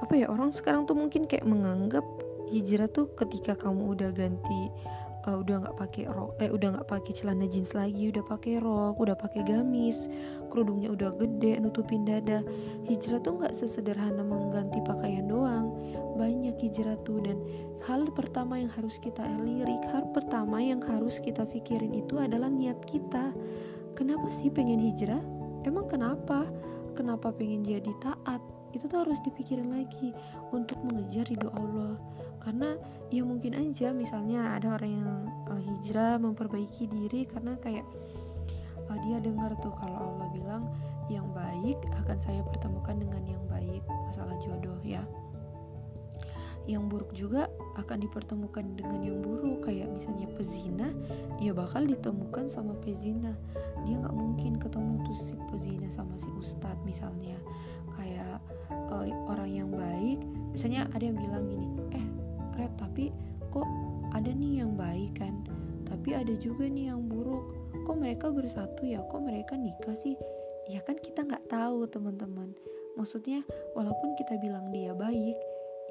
Apa 0.00 0.16
ya 0.16 0.32
orang 0.32 0.50
sekarang 0.50 0.88
tuh 0.88 0.96
mungkin 0.96 1.28
kayak 1.28 1.44
menganggap 1.44 2.02
hijrah 2.48 2.88
tuh 2.88 3.12
ketika 3.16 3.56
kamu 3.56 3.96
udah 3.96 4.10
ganti 4.12 4.68
uh, 5.24 5.36
udah 5.40 5.64
nggak 5.64 5.76
pakai 5.80 6.04
rok 6.08 6.36
eh 6.40 6.52
udah 6.52 6.68
nggak 6.76 6.88
pakai 6.88 7.12
celana 7.16 7.48
jeans 7.48 7.72
lagi 7.72 8.12
udah 8.12 8.24
pakai 8.24 8.60
rok 8.60 9.00
udah 9.00 9.16
pakai 9.16 9.40
gamis 9.44 10.08
kerudungnya 10.52 10.92
udah 10.92 11.10
gede 11.18 11.58
nutupin 11.58 12.06
dada. 12.06 12.44
Hijrah 12.86 13.18
tuh 13.24 13.42
nggak 13.42 13.56
sesederhana 13.58 14.22
mengganti 14.22 14.78
pakaian 14.86 15.26
doang. 15.26 15.74
Banyak 16.14 16.62
hijrah 16.62 16.94
tuh 17.02 17.18
dan 17.26 17.42
hal 17.90 18.06
pertama 18.14 18.62
yang 18.62 18.70
harus 18.70 19.02
kita 19.02 19.26
lirik 19.42 19.82
hal 19.90 20.06
pertama 20.14 20.62
yang 20.62 20.78
harus 20.78 21.18
kita 21.18 21.42
pikirin 21.42 21.90
itu 21.90 22.22
adalah 22.22 22.46
niat 22.46 22.78
kita. 22.86 23.34
Kenapa 23.98 24.30
sih 24.30 24.46
pengen 24.46 24.78
hijrah? 24.78 25.22
Emang 25.66 25.90
kenapa 25.90 26.46
kenapa 26.94 27.34
pengen 27.34 27.66
jadi 27.66 27.92
taat 28.00 28.40
itu 28.74 28.90
tuh 28.90 29.06
harus 29.06 29.22
dipikirin 29.22 29.70
lagi 29.70 30.10
untuk 30.50 30.78
mengejar 30.82 31.26
ridho 31.30 31.50
Allah. 31.54 31.94
Karena 32.42 32.74
ya 33.08 33.22
mungkin 33.22 33.54
aja 33.54 33.94
misalnya 33.94 34.58
ada 34.58 34.74
orang 34.74 34.92
yang 34.98 35.10
uh, 35.48 35.62
hijrah 35.62 36.18
memperbaiki 36.18 36.90
diri 36.90 37.24
karena 37.30 37.54
kayak 37.62 37.86
uh, 38.90 38.98
dia 39.06 39.22
dengar 39.22 39.54
tuh 39.62 39.72
kalau 39.78 40.12
Allah 40.12 40.28
bilang 40.34 40.64
yang 41.06 41.30
baik 41.30 41.78
akan 42.04 42.18
saya 42.18 42.42
pertemukan 42.42 42.98
dengan 42.98 43.22
yang 43.24 43.44
baik. 43.46 43.82
Masalah 44.10 44.34
jodoh 44.42 44.76
ya. 44.82 45.06
Yang 46.66 46.82
buruk 46.90 47.10
juga 47.14 47.46
akan 47.74 47.98
dipertemukan 48.02 48.64
dengan 48.78 49.00
yang 49.02 49.18
buruk. 49.20 49.66
Kayak 49.66 49.90
misalnya 49.90 50.28
pezina 50.34 50.88
ya 51.38 51.50
bakal 51.54 51.86
ditemukan 51.86 52.46
sama 52.50 52.74
pezina. 52.82 53.34
Dia 53.84 54.00
nggak 54.00 54.14
mungkin 54.14 54.58
ketemu 54.58 55.02
tuh 55.04 55.18
si 55.18 55.34
pezina 55.50 55.88
sama 55.90 56.14
si 56.16 56.28
ustadz 56.34 56.82
misalnya. 56.86 57.36
Kayak 57.94 58.42
uh, 58.90 59.06
orang 59.30 59.50
yang 59.50 59.70
baik 59.70 60.18
misalnya 60.54 60.86
ada 60.94 61.02
yang 61.02 61.18
bilang 61.18 61.50
gini 61.50 61.66
eh 61.90 62.06
red 62.54 62.70
tapi 62.78 63.10
kok 63.50 63.66
ada 64.14 64.30
nih 64.30 64.62
yang 64.62 64.78
baik 64.78 65.18
kan? 65.18 65.34
Tapi 65.84 66.14
ada 66.14 66.34
juga 66.38 66.66
nih 66.66 66.94
yang 66.94 67.06
buruk. 67.06 67.54
Kok 67.84 67.96
mereka 67.98 68.30
bersatu 68.30 68.86
ya? 68.86 69.02
Kok 69.10 69.20
mereka 69.20 69.58
nikah 69.58 69.94
sih? 69.94 70.14
Ya 70.70 70.80
kan 70.80 70.96
kita 70.96 71.26
nggak 71.26 71.50
tahu 71.50 71.84
teman-teman. 71.90 72.56
Maksudnya 72.94 73.42
walaupun 73.74 74.14
kita 74.14 74.38
bilang 74.38 74.70
dia 74.70 74.94
baik 74.94 75.34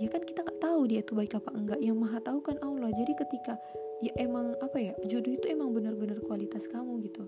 ya 0.01 0.07
kan 0.09 0.21
kita 0.25 0.41
nggak 0.41 0.59
tahu 0.61 0.89
dia 0.89 1.05
itu 1.05 1.13
baik 1.13 1.37
apa 1.37 1.49
enggak. 1.53 1.79
Yang 1.81 1.97
maha 1.97 2.19
tahu 2.23 2.39
kan 2.41 2.57
Allah. 2.61 2.89
Jadi 2.93 3.13
ketika 3.13 3.53
ya 4.01 4.11
emang 4.19 4.57
apa 4.59 4.77
ya 4.81 4.93
jodoh 5.07 5.31
itu 5.31 5.45
emang 5.47 5.71
benar-benar 5.71 6.19
kualitas 6.25 6.65
kamu 6.67 7.03
gitu. 7.05 7.23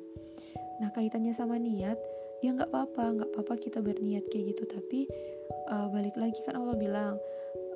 Nah 0.82 0.92
kaitannya 0.92 1.32
sama 1.32 1.56
niat 1.56 1.96
ya 2.44 2.52
nggak 2.52 2.68
apa-apa 2.68 3.04
nggak 3.16 3.30
apa-apa 3.32 3.54
kita 3.62 3.80
berniat 3.80 4.28
kayak 4.28 4.56
gitu. 4.56 4.64
Tapi 4.68 5.00
uh, 5.72 5.88
balik 5.94 6.18
lagi 6.20 6.42
kan 6.44 6.58
Allah 6.58 6.76
bilang 6.76 7.16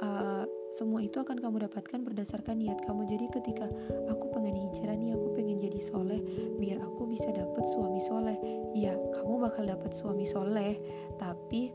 uh, 0.03 0.43
semua 0.69 1.01
itu 1.01 1.17
akan 1.17 1.39
kamu 1.41 1.69
dapatkan 1.69 1.99
berdasarkan 2.03 2.59
niat 2.59 2.83
kamu. 2.83 3.07
Jadi 3.07 3.25
ketika 3.31 3.67
aku 4.11 4.29
pengen 4.35 4.57
hijrah 4.57 4.97
nih 4.97 5.15
aku 5.15 5.33
pengen 5.37 5.57
jadi 5.63 5.79
soleh 5.79 6.21
biar 6.59 6.81
aku 6.83 7.07
bisa 7.07 7.29
dapat 7.31 7.63
suami 7.71 8.01
soleh. 8.03 8.37
Ya 8.75 8.93
kamu 9.15 9.47
bakal 9.47 9.65
dapat 9.65 9.95
suami 9.95 10.27
soleh 10.27 10.77
tapi 11.17 11.71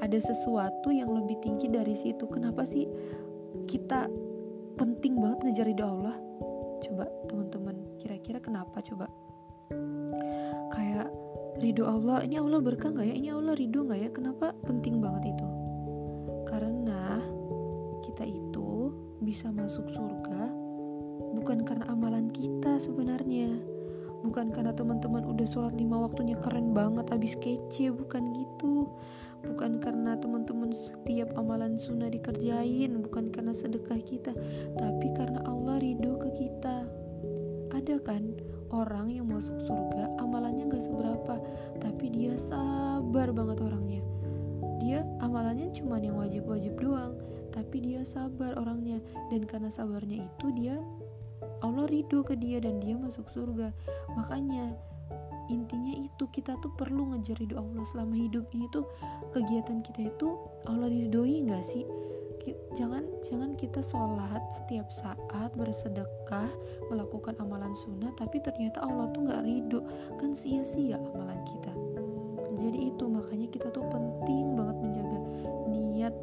ada 0.00 0.18
sesuatu 0.18 0.88
yang 0.88 1.12
lebih 1.12 1.40
tinggi 1.44 1.68
dari 1.68 1.96
situ. 1.96 2.24
Kenapa 2.28 2.64
sih 2.64 2.88
kita 3.68 4.08
penting 4.80 5.20
banget 5.20 5.38
ngejar 5.44 5.66
ridho 5.68 5.84
Allah? 5.84 6.16
Coba 6.80 7.04
teman-teman 7.28 7.76
kira-kira 8.00 8.40
kenapa? 8.40 8.80
Coba. 8.80 9.06
Kayak 10.72 11.12
ridho 11.60 11.84
Allah 11.84 12.24
ini 12.24 12.40
Allah 12.40 12.60
berkah 12.64 12.92
nggak 12.92 13.06
ya? 13.06 13.14
Ini 13.14 13.28
Allah 13.36 13.54
ridho 13.56 13.80
nggak 13.84 14.00
ya? 14.00 14.10
Kenapa 14.12 14.56
penting 14.64 14.98
banget 15.04 15.36
itu? 15.36 15.46
Karena 16.48 17.20
kita 18.00 18.24
itu 18.24 18.90
bisa 19.20 19.52
masuk 19.52 19.86
surga 19.92 20.48
bukan 21.36 21.62
karena 21.62 21.84
amalan 21.92 22.32
kita 22.32 22.80
sebenarnya. 22.80 23.52
Bukan 24.20 24.52
karena 24.52 24.76
teman-teman 24.76 25.24
udah 25.24 25.48
sholat 25.48 25.72
lima 25.72 25.96
waktunya 26.04 26.36
keren 26.44 26.76
banget 26.76 27.08
abis 27.08 27.40
kece 27.40 27.88
bukan 27.88 28.36
gitu 28.36 28.84
bukan 29.44 29.80
karena 29.80 30.16
teman-teman 30.18 30.70
setiap 30.74 31.32
amalan 31.36 31.80
sunnah 31.80 32.08
dikerjain 32.12 32.92
bukan 33.00 33.32
karena 33.32 33.56
sedekah 33.56 34.00
kita 34.00 34.32
tapi 34.76 35.06
karena 35.16 35.40
Allah 35.48 35.80
ridho 35.80 36.16
ke 36.20 36.30
kita. 36.36 36.86
Ada 37.70 38.02
kan 38.02 38.34
orang 38.70 39.14
yang 39.14 39.30
masuk 39.30 39.56
surga 39.62 40.10
amalannya 40.18 40.70
gak 40.70 40.84
seberapa 40.84 41.38
tapi 41.78 42.10
dia 42.10 42.34
sabar 42.36 43.30
banget 43.30 43.58
orangnya. 43.62 44.02
Dia 44.80 45.04
amalannya 45.22 45.70
cuma 45.76 46.00
yang 46.00 46.18
wajib-wajib 46.18 46.76
doang 46.80 47.16
tapi 47.50 47.82
dia 47.82 48.02
sabar 48.02 48.58
orangnya. 48.58 48.98
Dan 49.30 49.46
karena 49.46 49.70
sabarnya 49.70 50.26
itu 50.26 50.46
dia 50.54 50.76
Allah 51.60 51.86
ridho 51.88 52.24
ke 52.24 52.36
dia 52.36 52.58
dan 52.60 52.80
dia 52.80 52.96
masuk 52.96 53.28
surga. 53.30 53.72
Makanya 54.16 54.74
intinya 55.50 55.92
itu 55.98 56.24
kita 56.30 56.54
tuh 56.62 56.70
perlu 56.78 57.10
ngejar 57.10 57.36
ridho 57.42 57.58
Allah 57.58 57.82
selama 57.82 58.14
hidup 58.14 58.46
ini 58.54 58.70
tuh 58.70 58.86
kegiatan 59.34 59.82
kita 59.82 60.14
itu 60.14 60.38
Allah 60.70 60.86
ridhoi 60.86 61.42
nggak 61.44 61.64
sih? 61.66 61.84
Jangan 62.78 63.04
jangan 63.20 63.58
kita 63.58 63.82
sholat 63.82 64.40
setiap 64.54 64.88
saat 64.88 65.50
bersedekah 65.58 66.48
melakukan 66.88 67.36
amalan 67.42 67.74
sunnah 67.74 68.14
tapi 68.14 68.38
ternyata 68.40 68.80
Allah 68.80 69.10
tuh 69.10 69.26
nggak 69.26 69.42
ridho. 69.42 69.82
Kan 70.16 70.38
sia-sia 70.38 70.96
amalan 70.96 71.42
kita. 71.44 71.74
Jadi 72.54 72.94
itu 72.94 73.04
makanya 73.10 73.50
kita 73.50 73.68
tuh 73.74 73.84
penting 73.90 74.54
banget 74.54 74.76
menjaga 74.78 75.18
niat 76.00 76.16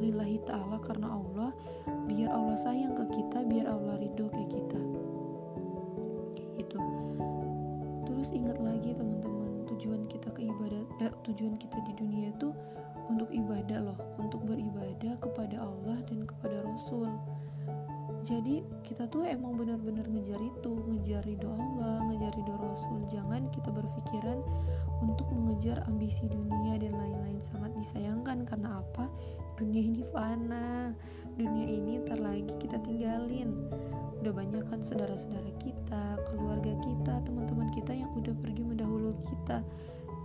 lillahi 0.00 0.40
ta'ala 0.48 0.80
karena 0.82 1.20
Allah 1.20 1.50
biar 2.08 2.32
Allah 2.32 2.56
sayang 2.58 2.96
ke 2.96 3.04
kita 3.12 3.44
biar 3.46 3.68
Allah 3.70 4.00
ridho 4.00 4.26
ke 4.32 4.42
kita 4.50 4.91
terus 8.12 8.28
ingat 8.36 8.60
lagi 8.60 8.92
teman-teman 8.92 9.64
tujuan 9.72 10.04
kita 10.04 10.28
ke 10.36 10.44
ibadah 10.44 10.84
eh, 11.00 11.12
tujuan 11.24 11.56
kita 11.56 11.80
di 11.88 11.92
dunia 11.96 12.28
itu 12.28 12.52
untuk 13.08 13.32
ibadah 13.32 13.80
loh 13.80 13.98
untuk 14.20 14.44
beribadah 14.44 15.16
kepada 15.18 15.56
Allah 15.64 15.98
dan 16.06 16.28
kepada 16.28 16.60
Rasul. 16.68 17.08
Jadi 18.22 18.62
kita 18.86 19.10
tuh 19.10 19.26
emang 19.26 19.58
benar-benar 19.58 20.06
ngejar 20.06 20.38
itu 20.38 20.70
ngejar 20.86 21.26
ridho 21.26 21.50
Allah 21.50 22.06
ngejar 22.12 22.30
ridho 22.38 22.54
Rasul. 22.54 23.02
Jangan 23.10 23.50
kita 23.50 23.74
berpikiran 23.74 24.38
untuk 25.02 25.26
mengejar 25.34 25.82
ambisi 25.90 26.30
dunia 26.30 26.78
dan 26.78 26.94
lain-lain. 26.94 27.42
Sangat 27.42 27.74
disayangkan 27.74 28.46
karena 28.46 28.78
apa? 28.78 29.10
Dunia 29.58 29.82
ini 29.82 30.02
fana 30.14 30.94
dunia 31.32 31.64
ini 31.64 32.04
ntar 32.04 32.20
lagi 32.20 32.44
kita 32.60 32.76
tinggalin 32.84 33.56
udah 34.22 34.34
banyak 34.38 34.62
kan 34.70 34.78
saudara-saudara 34.86 35.50
kita, 35.58 36.14
keluarga 36.30 36.70
kita, 36.78 37.14
teman-teman 37.26 37.74
kita 37.74 37.90
yang 37.90 38.06
udah 38.14 38.30
pergi 38.38 38.62
mendahulu 38.62 39.18
kita. 39.26 39.66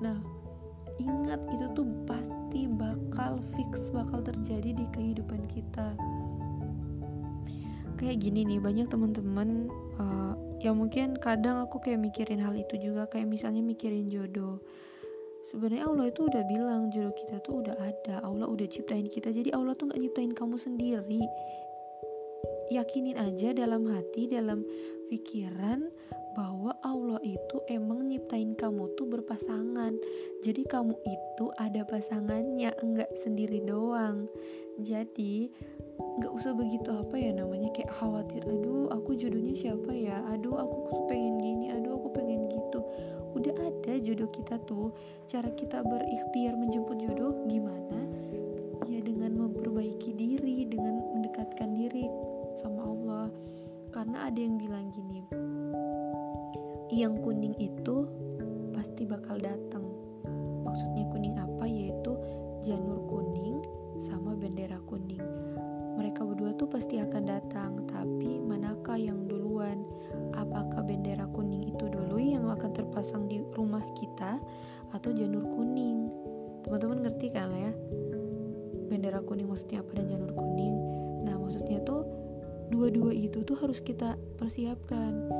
Nah, 0.05 0.21
ingat 1.01 1.41
itu 1.49 1.65
tuh 1.73 1.89
pasti 2.05 2.69
bakal 2.69 3.41
fix 3.57 3.89
bakal 3.89 4.21
terjadi 4.21 4.77
di 4.77 4.85
kehidupan 4.93 5.41
kita. 5.49 5.97
Kayak 7.97 8.21
gini 8.21 8.45
nih, 8.45 8.61
banyak 8.61 8.85
teman-teman 8.85 9.73
uh, 9.97 10.37
yang 10.61 10.77
mungkin 10.77 11.17
kadang 11.17 11.57
aku 11.65 11.81
kayak 11.81 11.97
mikirin 11.97 12.37
hal 12.37 12.53
itu 12.53 12.77
juga 12.77 13.09
kayak 13.09 13.25
misalnya 13.25 13.65
mikirin 13.65 14.13
jodoh. 14.13 14.61
Sebenarnya 15.41 15.89
Allah 15.89 16.13
itu 16.13 16.21
udah 16.29 16.43
bilang 16.45 16.93
jodoh 16.93 17.17
kita 17.17 17.41
tuh 17.41 17.65
udah 17.65 17.73
ada, 17.81 18.21
Allah 18.21 18.45
udah 18.45 18.69
ciptain 18.69 19.09
kita. 19.09 19.33
Jadi 19.33 19.49
Allah 19.57 19.73
tuh 19.73 19.89
nggak 19.89 19.97
nyiptain 19.97 20.37
kamu 20.37 20.61
sendiri 20.61 21.25
yakinin 22.71 23.17
aja 23.17 23.55
dalam 23.55 23.87
hati 23.87 24.27
dalam 24.27 24.63
pikiran 25.07 25.87
bahwa 26.37 26.77
Allah 26.85 27.17
itu 27.25 27.57
emang 27.65 28.05
nyiptain 28.05 28.53
kamu 28.53 28.93
tuh 28.93 29.09
berpasangan. 29.09 29.97
Jadi 30.45 30.69
kamu 30.69 30.93
itu 31.01 31.45
ada 31.57 31.81
pasangannya 31.81 32.69
enggak 32.85 33.09
sendiri 33.17 33.65
doang. 33.65 34.29
Jadi 34.77 35.49
nggak 35.97 36.29
usah 36.29 36.53
begitu 36.53 36.93
apa 36.93 37.17
ya 37.17 37.33
namanya 37.33 37.73
kayak 37.73 37.89
khawatir 37.89 38.45
aduh 38.45 38.85
aku 38.93 39.17
jodohnya 39.17 39.57
siapa 39.57 39.89
ya? 39.89 40.21
Aduh 40.29 40.61
aku 40.61 41.09
pengen 41.09 41.41
gini 41.41 41.73
aduh 41.73 41.97
aku 41.97 42.13
pengen 42.13 42.45
gitu. 42.53 42.85
Udah 43.33 43.57
ada 43.57 43.97
jodoh 43.97 44.29
kita 44.29 44.61
tuh 44.69 44.93
cara 45.25 45.49
kita 45.57 45.81
berikhtiar 45.81 46.53
menjemput 46.53 47.01
jodoh 47.01 47.33
gimana? 47.49 48.05
Ya 48.85 49.01
dengan 49.01 49.33
memperbaiki 49.41 50.13
karena 54.07 54.31
ada 54.31 54.39
yang 54.39 54.55
bilang 54.55 54.87
gini 54.95 55.27
yang 56.95 57.19
kuning 57.19 57.51
itu 57.59 58.07
pasti 58.71 59.03
bakal 59.03 59.35
datang. 59.35 59.83
Maksudnya 60.63 61.03
kuning 61.11 61.35
apa? 61.35 61.67
Yaitu 61.67 62.15
janur 62.63 63.03
kuning 63.03 63.59
sama 63.99 64.31
bendera 64.31 64.79
kuning. 64.87 65.19
Mereka 65.99 66.23
berdua 66.23 66.55
tuh 66.55 66.71
pasti 66.71 67.03
akan 67.03 67.23
datang, 67.27 67.83
tapi 67.91 68.39
manakah 68.39 68.95
yang 68.95 69.27
duluan? 69.27 69.83
Apakah 70.39 70.87
bendera 70.87 71.27
kuning 71.35 71.67
itu 71.67 71.91
dulu 71.91 72.15
yang 72.15 72.47
akan 72.47 72.71
terpasang 72.71 73.27
di 73.27 73.43
rumah 73.59 73.83
kita 73.99 74.39
atau 74.95 75.11
janur 75.11 75.43
kuning? 75.51 76.07
Teman-teman 76.63 77.03
ngerti 77.03 77.27
kan 77.35 77.51
ya? 77.51 77.75
Bendera 78.87 79.19
kuning 79.19 79.51
maksudnya 79.51 79.83
apa 79.83 79.99
dan 79.99 80.07
janur 80.07 80.31
kuning? 80.31 80.75
Nah, 81.27 81.35
maksudnya 81.35 81.83
tuh 81.83 82.26
dua-dua 82.67 83.15
itu 83.15 83.43
tuh 83.47 83.55
harus 83.59 83.79
kita 83.79 84.19
persiapkan 84.35 85.31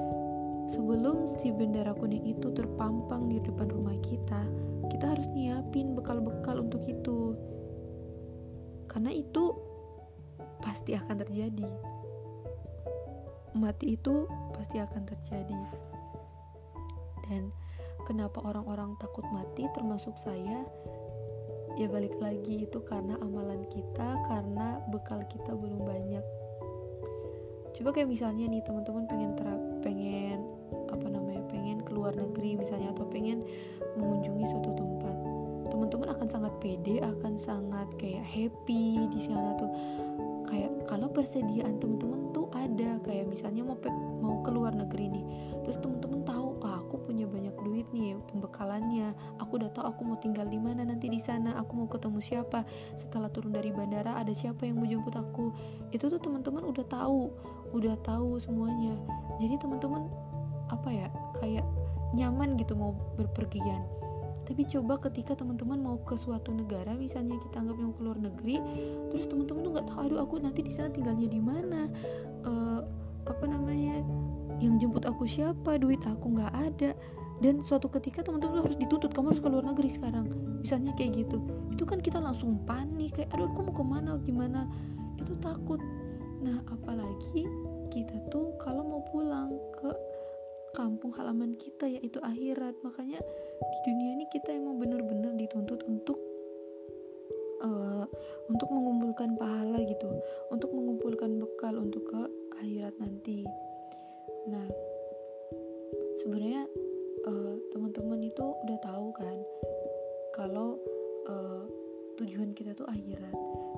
sebelum 0.68 1.32
si 1.32 1.52
bendera 1.52 1.96
kuning 1.96 2.28
itu 2.28 2.52
terpampang 2.52 3.32
di 3.32 3.40
depan 3.40 3.72
rumah 3.72 3.96
kita, 4.04 4.44
kita 4.92 5.16
harus 5.16 5.28
nyiapin 5.32 5.96
bekal-bekal 5.96 6.60
untuk 6.60 6.84
itu. 6.88 7.36
Karena 8.92 9.12
itu 9.16 9.56
pasti 10.60 10.96
akan 10.96 11.24
terjadi. 11.24 11.70
Mati 13.56 13.96
itu 13.96 14.28
pasti 14.54 14.78
akan 14.78 15.04
terjadi. 15.08 15.62
Dan 17.28 17.52
kenapa 18.04 18.44
orang-orang 18.44 18.96
takut 19.00 19.24
mati 19.32 19.68
termasuk 19.72 20.16
saya? 20.20 20.68
Ya 21.78 21.86
balik 21.92 22.18
lagi 22.18 22.66
itu 22.66 22.82
karena 22.84 23.20
amalan 23.22 23.68
kita, 23.70 24.18
karena 24.26 24.82
bekal 24.90 25.22
kita 25.30 25.54
belum 25.54 25.86
banyak. 25.86 26.26
Coba 27.78 27.94
kayak 27.94 28.10
misalnya 28.10 28.50
nih 28.50 28.66
teman-teman 28.66 29.06
pengen 29.06 29.38
terap, 29.38 29.62
pengen 29.86 30.42
apa 30.90 31.06
namanya 31.06 31.46
pengen 31.46 31.86
keluar 31.86 32.10
negeri 32.10 32.58
misalnya 32.58 32.90
atau 32.90 33.06
pengen 33.06 33.46
mengunjungi 34.02 34.50
suatu 34.50 34.74
tempat. 34.74 35.14
Teman-teman 35.70 36.10
akan 36.10 36.26
sangat 36.26 36.54
pede 36.58 36.98
akan 37.06 37.38
sangat 37.38 37.86
kayak 38.02 38.26
happy 38.26 39.06
di 39.14 39.20
sana 39.22 39.54
tuh. 39.62 39.70
Kayak 40.50 40.74
kalau 40.90 41.06
persediaan 41.14 41.78
teman-teman 41.78 42.34
tuh 42.34 42.50
ada 42.50 42.98
kayak 43.06 43.30
misalnya 43.30 43.62
mau 43.62 43.78
mau 44.26 44.42
keluar 44.42 44.74
negeri 44.74 45.14
nih 45.14 45.26
terus 45.62 45.78
teman-teman 45.78 46.26
tahu 46.26 46.58
ah, 46.66 46.77
aku 46.88 47.04
punya 47.04 47.28
banyak 47.28 47.52
duit 47.62 47.86
nih 47.92 48.16
pembekalannya. 48.32 49.12
Aku 49.44 49.60
udah 49.60 49.70
tahu 49.76 49.86
aku 49.92 50.02
mau 50.08 50.18
tinggal 50.18 50.48
di 50.48 50.56
mana 50.56 50.88
nanti 50.88 51.12
di 51.12 51.20
sana 51.20 51.60
aku 51.60 51.76
mau 51.76 51.88
ketemu 51.92 52.24
siapa. 52.24 52.64
Setelah 52.96 53.28
turun 53.28 53.52
dari 53.52 53.76
bandara 53.76 54.16
ada 54.16 54.32
siapa 54.32 54.64
yang 54.64 54.80
mau 54.80 54.88
jemput 54.88 55.14
aku? 55.20 55.52
Itu 55.92 56.08
tuh 56.08 56.18
teman-teman 56.24 56.64
udah 56.64 56.88
tahu 56.88 57.30
udah 57.76 58.00
tahu 58.08 58.40
semuanya. 58.40 58.96
Jadi 59.44 59.60
teman-teman 59.60 60.08
apa 60.72 60.90
ya 60.90 61.08
kayak 61.44 61.68
nyaman 62.16 62.56
gitu 62.56 62.74
mau 62.80 62.96
berpergian. 63.20 63.84
Tapi 64.48 64.64
coba 64.64 64.96
ketika 65.04 65.36
teman-teman 65.36 65.76
mau 65.84 66.00
ke 66.08 66.16
suatu 66.16 66.56
negara 66.56 66.96
misalnya 66.96 67.36
kita 67.36 67.60
anggap 67.60 67.84
yang 67.84 67.92
keluar 68.00 68.16
negeri 68.16 68.64
terus 69.12 69.28
teman-teman 69.28 69.60
tuh 69.60 69.72
nggak 69.76 69.88
tahu 69.92 70.00
aduh 70.08 70.20
aku 70.24 70.40
nanti 70.40 70.64
di 70.64 70.72
sana 70.72 70.88
tinggalnya 70.88 71.28
di 71.28 71.42
mana? 71.44 71.92
Uh, 72.48 72.80
apa 73.28 73.44
namanya 73.44 74.00
yang 74.58 74.82
jemput 74.82 75.06
aku 75.06 75.30
siapa? 75.30 75.78
Duit 75.78 76.02
aku 76.06 76.34
nggak 76.34 76.54
ada. 76.54 76.92
Dan 77.38 77.62
suatu 77.62 77.86
ketika 77.94 78.26
teman-teman 78.26 78.66
harus 78.66 78.78
dituntut 78.82 79.14
kamu 79.14 79.34
harus 79.34 79.42
keluar 79.42 79.62
negeri 79.62 79.90
sekarang. 79.94 80.26
Misalnya 80.66 80.98
kayak 80.98 81.22
gitu. 81.26 81.38
Itu 81.70 81.86
kan 81.86 82.02
kita 82.02 82.18
langsung 82.18 82.66
panik 82.66 83.14
kayak 83.14 83.30
aduh 83.30 83.46
aku 83.46 83.62
mau 83.70 83.76
ke 83.78 83.84
mana 83.86 84.12
gimana? 84.26 84.66
Itu 85.22 85.38
takut. 85.38 85.78
Nah 86.42 86.58
apalagi 86.74 87.46
kita 87.94 88.18
tuh 88.34 88.58
kalau 88.58 88.82
mau 88.82 89.02
pulang 89.14 89.54
ke 89.78 89.90
kampung 90.74 91.14
halaman 91.14 91.54
kita 91.62 91.86
yaitu 91.86 92.18
akhirat. 92.26 92.74
Makanya 92.82 93.22
di 93.62 93.80
dunia 93.86 94.10
ini 94.18 94.26
kita 94.34 94.58
emang 94.58 94.82
bener-bener 94.82 95.38
dituntut 95.38 95.86
untuk 95.86 96.18
uh, 97.62 98.10
untuk 98.50 98.70
mengumpulkan 98.74 99.38
pahala 99.38 99.78
gitu. 99.86 100.10
Untuk 100.50 100.74
mengumpulkan 100.74 101.38
bekal 101.38 101.78
untuk 101.78 102.02
ke 102.10 102.22
akhirat 102.58 102.98
nanti 102.98 103.46
nah 104.48 104.68
sebenarnya 106.18 106.66
uh, 107.28 107.56
teman-teman 107.76 108.24
itu 108.24 108.46
udah 108.66 108.78
tahu 108.82 109.08
kan 109.14 109.38
kalau 110.34 110.80
uh, 111.28 111.66
tujuan 112.18 112.52
kita 112.58 112.74
tuh 112.74 112.90
akhirat. 112.90 113.36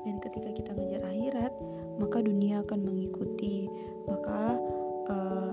Dan 0.07 0.15
ketika 0.23 0.49
kita 0.55 0.71
ngejar 0.71 1.03
akhirat 1.03 1.53
maka 1.99 2.23
dunia 2.23 2.63
akan 2.63 2.79
mengikuti. 2.87 3.67
Maka 4.07 4.55
uh, 5.11 5.51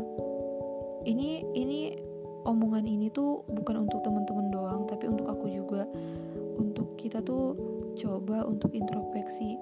ini 1.03 1.43
ini 1.59 1.99
omongan 2.47 2.87
ini 2.87 3.11
tuh 3.11 3.43
bukan 3.51 3.91
untuk 3.91 4.07
teman-teman 4.07 4.55
doang 4.55 4.87
tapi 4.87 5.11
untuk 5.11 5.27
aku 5.27 5.51
juga. 5.51 5.85
Untuk 6.57 6.95
kita 6.97 7.21
tuh 7.21 7.59
coba 7.99 8.47
untuk 8.47 8.71
introspeksi 8.73 9.59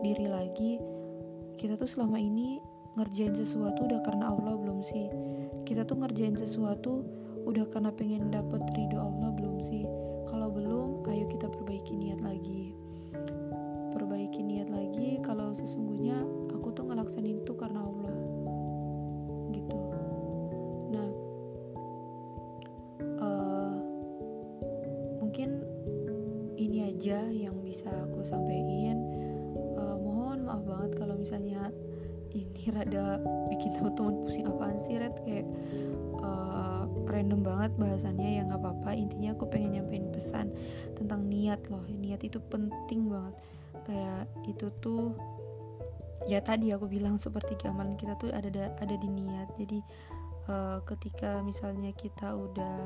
diri 0.00 0.30
lagi. 0.30 0.78
Kita 1.58 1.74
tuh 1.74 1.90
selama 1.90 2.22
ini 2.22 2.62
ngerjain 2.98 3.30
sesuatu 3.30 3.86
udah 3.86 4.02
karena 4.02 4.34
Allah 4.34 4.58
belum 4.58 4.82
sih? 4.82 5.06
Kita 5.62 5.86
tuh 5.86 6.02
ngerjain 6.02 6.34
sesuatu 6.34 7.06
udah 7.46 7.70
karena 7.70 7.94
pengen 7.94 8.34
dapet 8.34 8.58
ridho 8.74 8.98
Allah 8.98 9.30
belum 9.38 9.62
sih? 9.62 9.86
Kalau 10.26 10.50
belum 10.50 11.06
ayo 11.06 11.30
kita 11.30 11.46
perbaiki 11.46 11.94
niat 11.94 12.18
lagi. 12.18 12.74
Perbaiki 13.94 14.42
niat 14.42 14.68
lagi 14.68 15.22
kalau 15.22 15.54
sesungguhnya 15.54 16.26
aku 16.50 16.74
tuh 16.74 16.90
ngelaksanin 16.90 17.42
itu 17.42 17.54
karena 17.54 17.86
Allah 17.86 17.97
niat 41.48 41.64
loh 41.72 41.80
niat 41.88 42.20
itu 42.20 42.36
penting 42.52 43.08
banget. 43.08 43.34
Kayak 43.88 44.28
itu 44.44 44.68
tuh 44.84 45.16
ya 46.28 46.44
tadi 46.44 46.68
aku 46.76 46.84
bilang 46.84 47.16
seperti 47.16 47.56
amalan 47.64 47.96
kita 47.96 48.20
tuh 48.20 48.28
ada 48.28 48.68
ada 48.76 48.94
di 49.00 49.08
niat. 49.08 49.48
Jadi 49.56 49.80
uh, 50.52 50.84
ketika 50.84 51.40
misalnya 51.40 51.88
kita 51.96 52.36
udah 52.36 52.76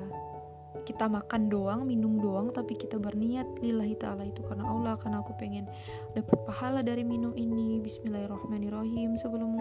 kita 0.82 1.06
makan 1.06 1.52
doang, 1.52 1.84
minum 1.84 2.18
doang, 2.18 2.50
tapi 2.50 2.74
kita 2.74 2.96
berniat 2.96 3.46
lillahi 3.60 3.94
ta'ala 3.94 4.24
itu 4.26 4.40
karena 4.42 4.64
Allah, 4.66 4.94
karena 4.96 5.20
aku 5.20 5.36
pengen 5.36 5.68
dapat 6.16 6.38
pahala 6.48 6.80
dari 6.80 7.04
minum 7.04 7.36
ini. 7.36 7.78
Bismillahirrahmanirrahim. 7.84 9.14
Sebelum 9.20 9.52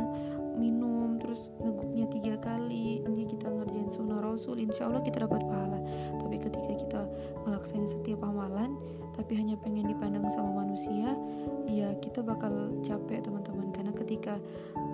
minum, 0.57 1.19
terus 1.19 1.51
ngeguknya 1.59 2.05
tiga 2.09 2.35
kali, 2.39 3.03
nanti 3.03 3.23
kita 3.27 3.47
ngerjain 3.51 3.91
sunnah 3.91 4.23
rasul, 4.23 4.57
insya 4.57 4.87
Allah 4.87 5.03
kita 5.03 5.27
dapat 5.27 5.43
pahala. 5.45 5.79
Tapi 6.17 6.35
ketika 6.39 6.73
kita 6.79 7.01
ngelaksain 7.45 7.85
setiap 7.85 8.23
amalan, 8.23 8.79
tapi 9.13 9.35
hanya 9.37 9.59
pengen 9.59 9.91
dipandang 9.91 10.25
sama 10.31 10.63
manusia, 10.63 11.13
ya 11.67 11.93
kita 11.99 12.23
bakal 12.23 12.71
capek 12.81 13.21
teman-teman. 13.21 13.69
Karena 13.75 13.91
ketika 13.93 14.39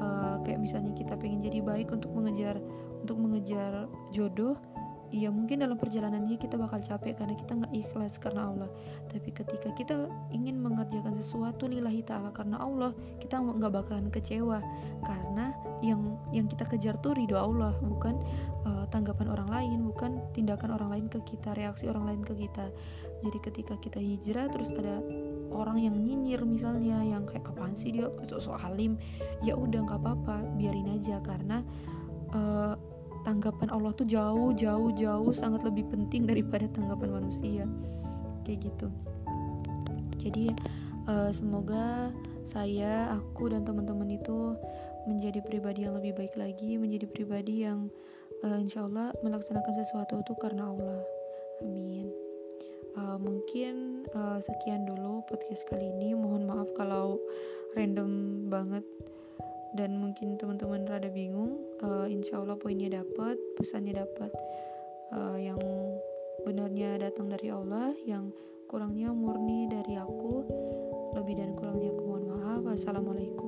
uh, 0.01 0.41
kayak 0.41 0.60
misalnya 0.60 0.91
kita 0.97 1.13
pengen 1.15 1.45
jadi 1.45 1.62
baik 1.62 1.93
untuk 1.93 2.12
mengejar 2.12 2.58
untuk 2.97 3.17
mengejar 3.21 3.88
jodoh, 4.12 4.58
Iya 5.08 5.32
mungkin 5.32 5.63
dalam 5.63 5.80
perjalanannya 5.80 6.36
kita 6.36 6.60
bakal 6.60 6.84
capek 6.84 7.15
karena 7.15 7.36
kita 7.39 7.56
nggak 7.56 7.74
ikhlas 7.74 8.20
karena 8.20 8.52
Allah. 8.52 8.70
Tapi 9.08 9.30
ketika 9.32 9.72
kita 9.72 9.96
ingin 10.36 10.60
mengerjakan 10.60 11.15
sesuatu 11.15 11.63
lillahi 11.63 12.04
ta'ala 12.04 12.36
karena 12.36 12.60
Allah 12.60 12.91
kita 13.24 13.39
nggak 13.39 13.72
bakalan 13.72 14.12
kecewa. 14.12 14.60
Karena 15.08 15.56
yang 15.80 16.20
yang 16.36 16.52
kita 16.52 16.67
kejar 16.67 17.00
tuh 17.00 17.15
ridho 17.15 17.39
Allah 17.39 17.72
bukan 17.80 18.20
uh, 18.67 18.84
tanggapan 18.91 19.32
orang 19.32 19.48
lain 19.48 19.80
bukan 19.88 20.20
tindakan 20.36 20.76
orang 20.76 20.89
lain 20.91 21.06
ke 21.08 21.24
kita 21.24 21.56
reaksi 21.56 21.88
orang 21.88 22.04
lain 22.04 22.22
ke 22.28 22.34
kita. 22.36 22.67
Jadi 23.24 23.38
ketika 23.39 23.74
kita 23.80 24.04
hijrah 24.04 24.52
terus 24.52 24.76
ada 24.76 25.00
orang 25.56 25.80
yang 25.80 25.96
nyinyir 25.96 26.43
misalnya 26.43 27.00
yang 27.00 27.24
kayak 27.24 27.48
apaan 27.48 27.80
sih 27.80 27.96
dia? 27.96 28.12
Sosok 28.28 28.60
alim. 28.60 29.00
Ya 29.39 29.56
udah 29.56 29.88
nggak 29.88 30.04
apa-apa 30.04 30.43
biarin 30.60 30.91
aja. 30.91 31.24
Karena 31.24 31.63
uh, 32.36 32.76
tanggapan 33.27 33.67
Allah 33.75 33.91
tuh 33.91 34.07
jauh 34.07 34.55
jauh 34.55 34.87
jauh 34.95 35.31
sangat 35.35 35.67
lebih 35.67 35.83
penting 35.91 36.23
daripada 36.23 36.63
tanggapan 36.71 37.19
manusia. 37.19 37.67
Kayak 38.47 38.71
gitu. 38.71 38.87
Jadi 40.23 40.55
uh, 41.11 41.35
semoga 41.35 42.15
saya 42.47 43.11
aku 43.19 43.51
dan 43.51 43.67
teman-teman 43.67 44.15
itu 44.15 44.55
menjadi 45.11 45.43
pribadi 45.43 45.83
yang 45.83 45.99
lebih 45.99 46.15
baik 46.15 46.39
lagi 46.39 46.79
menjadi 46.79 47.11
pribadi 47.11 47.67
yang 47.67 47.91
uh, 48.47 48.55
insya 48.55 48.87
Allah 48.87 49.11
melaksanakan 49.19 49.75
sesuatu 49.75 50.23
itu 50.23 50.33
karena 50.39 50.71
Allah. 50.71 51.03
Amin. 51.59 52.07
Uh, 52.95 53.19
mungkin 53.19 54.07
uh, 54.15 54.39
sekian 54.39 54.87
dulu 54.87 55.27
podcast 55.27 55.67
kali 55.67 55.91
ini. 55.99 56.15
Mohon 56.15 56.47
maaf 56.47 56.69
kalau 56.79 57.19
random 57.75 58.47
banget 58.47 58.87
dan 59.77 60.01
mungkin 60.01 60.41
teman-teman 60.41 60.89
rada 60.89 61.07
bingung 61.13 61.61
uh, 61.85 62.09
insya 62.09 62.41
Allah 62.41 62.57
poinnya 62.57 62.89
dapat 62.89 63.37
pesannya 63.53 63.93
dapat. 63.93 64.33
Uh, 65.07 65.39
yang 65.39 65.61
benarnya 66.43 66.99
datang 66.99 67.31
dari 67.31 67.47
Allah 67.47 67.95
yang 68.03 68.33
kurangnya 68.67 69.15
murni 69.15 69.71
dari 69.71 69.95
aku 69.95 70.43
lebih 71.15 71.39
dan 71.39 71.55
kurangnya 71.55 71.93
aku 71.95 72.03
mohon 72.03 72.25
maaf. 72.27 72.61
Assalamualaikum 72.75 73.46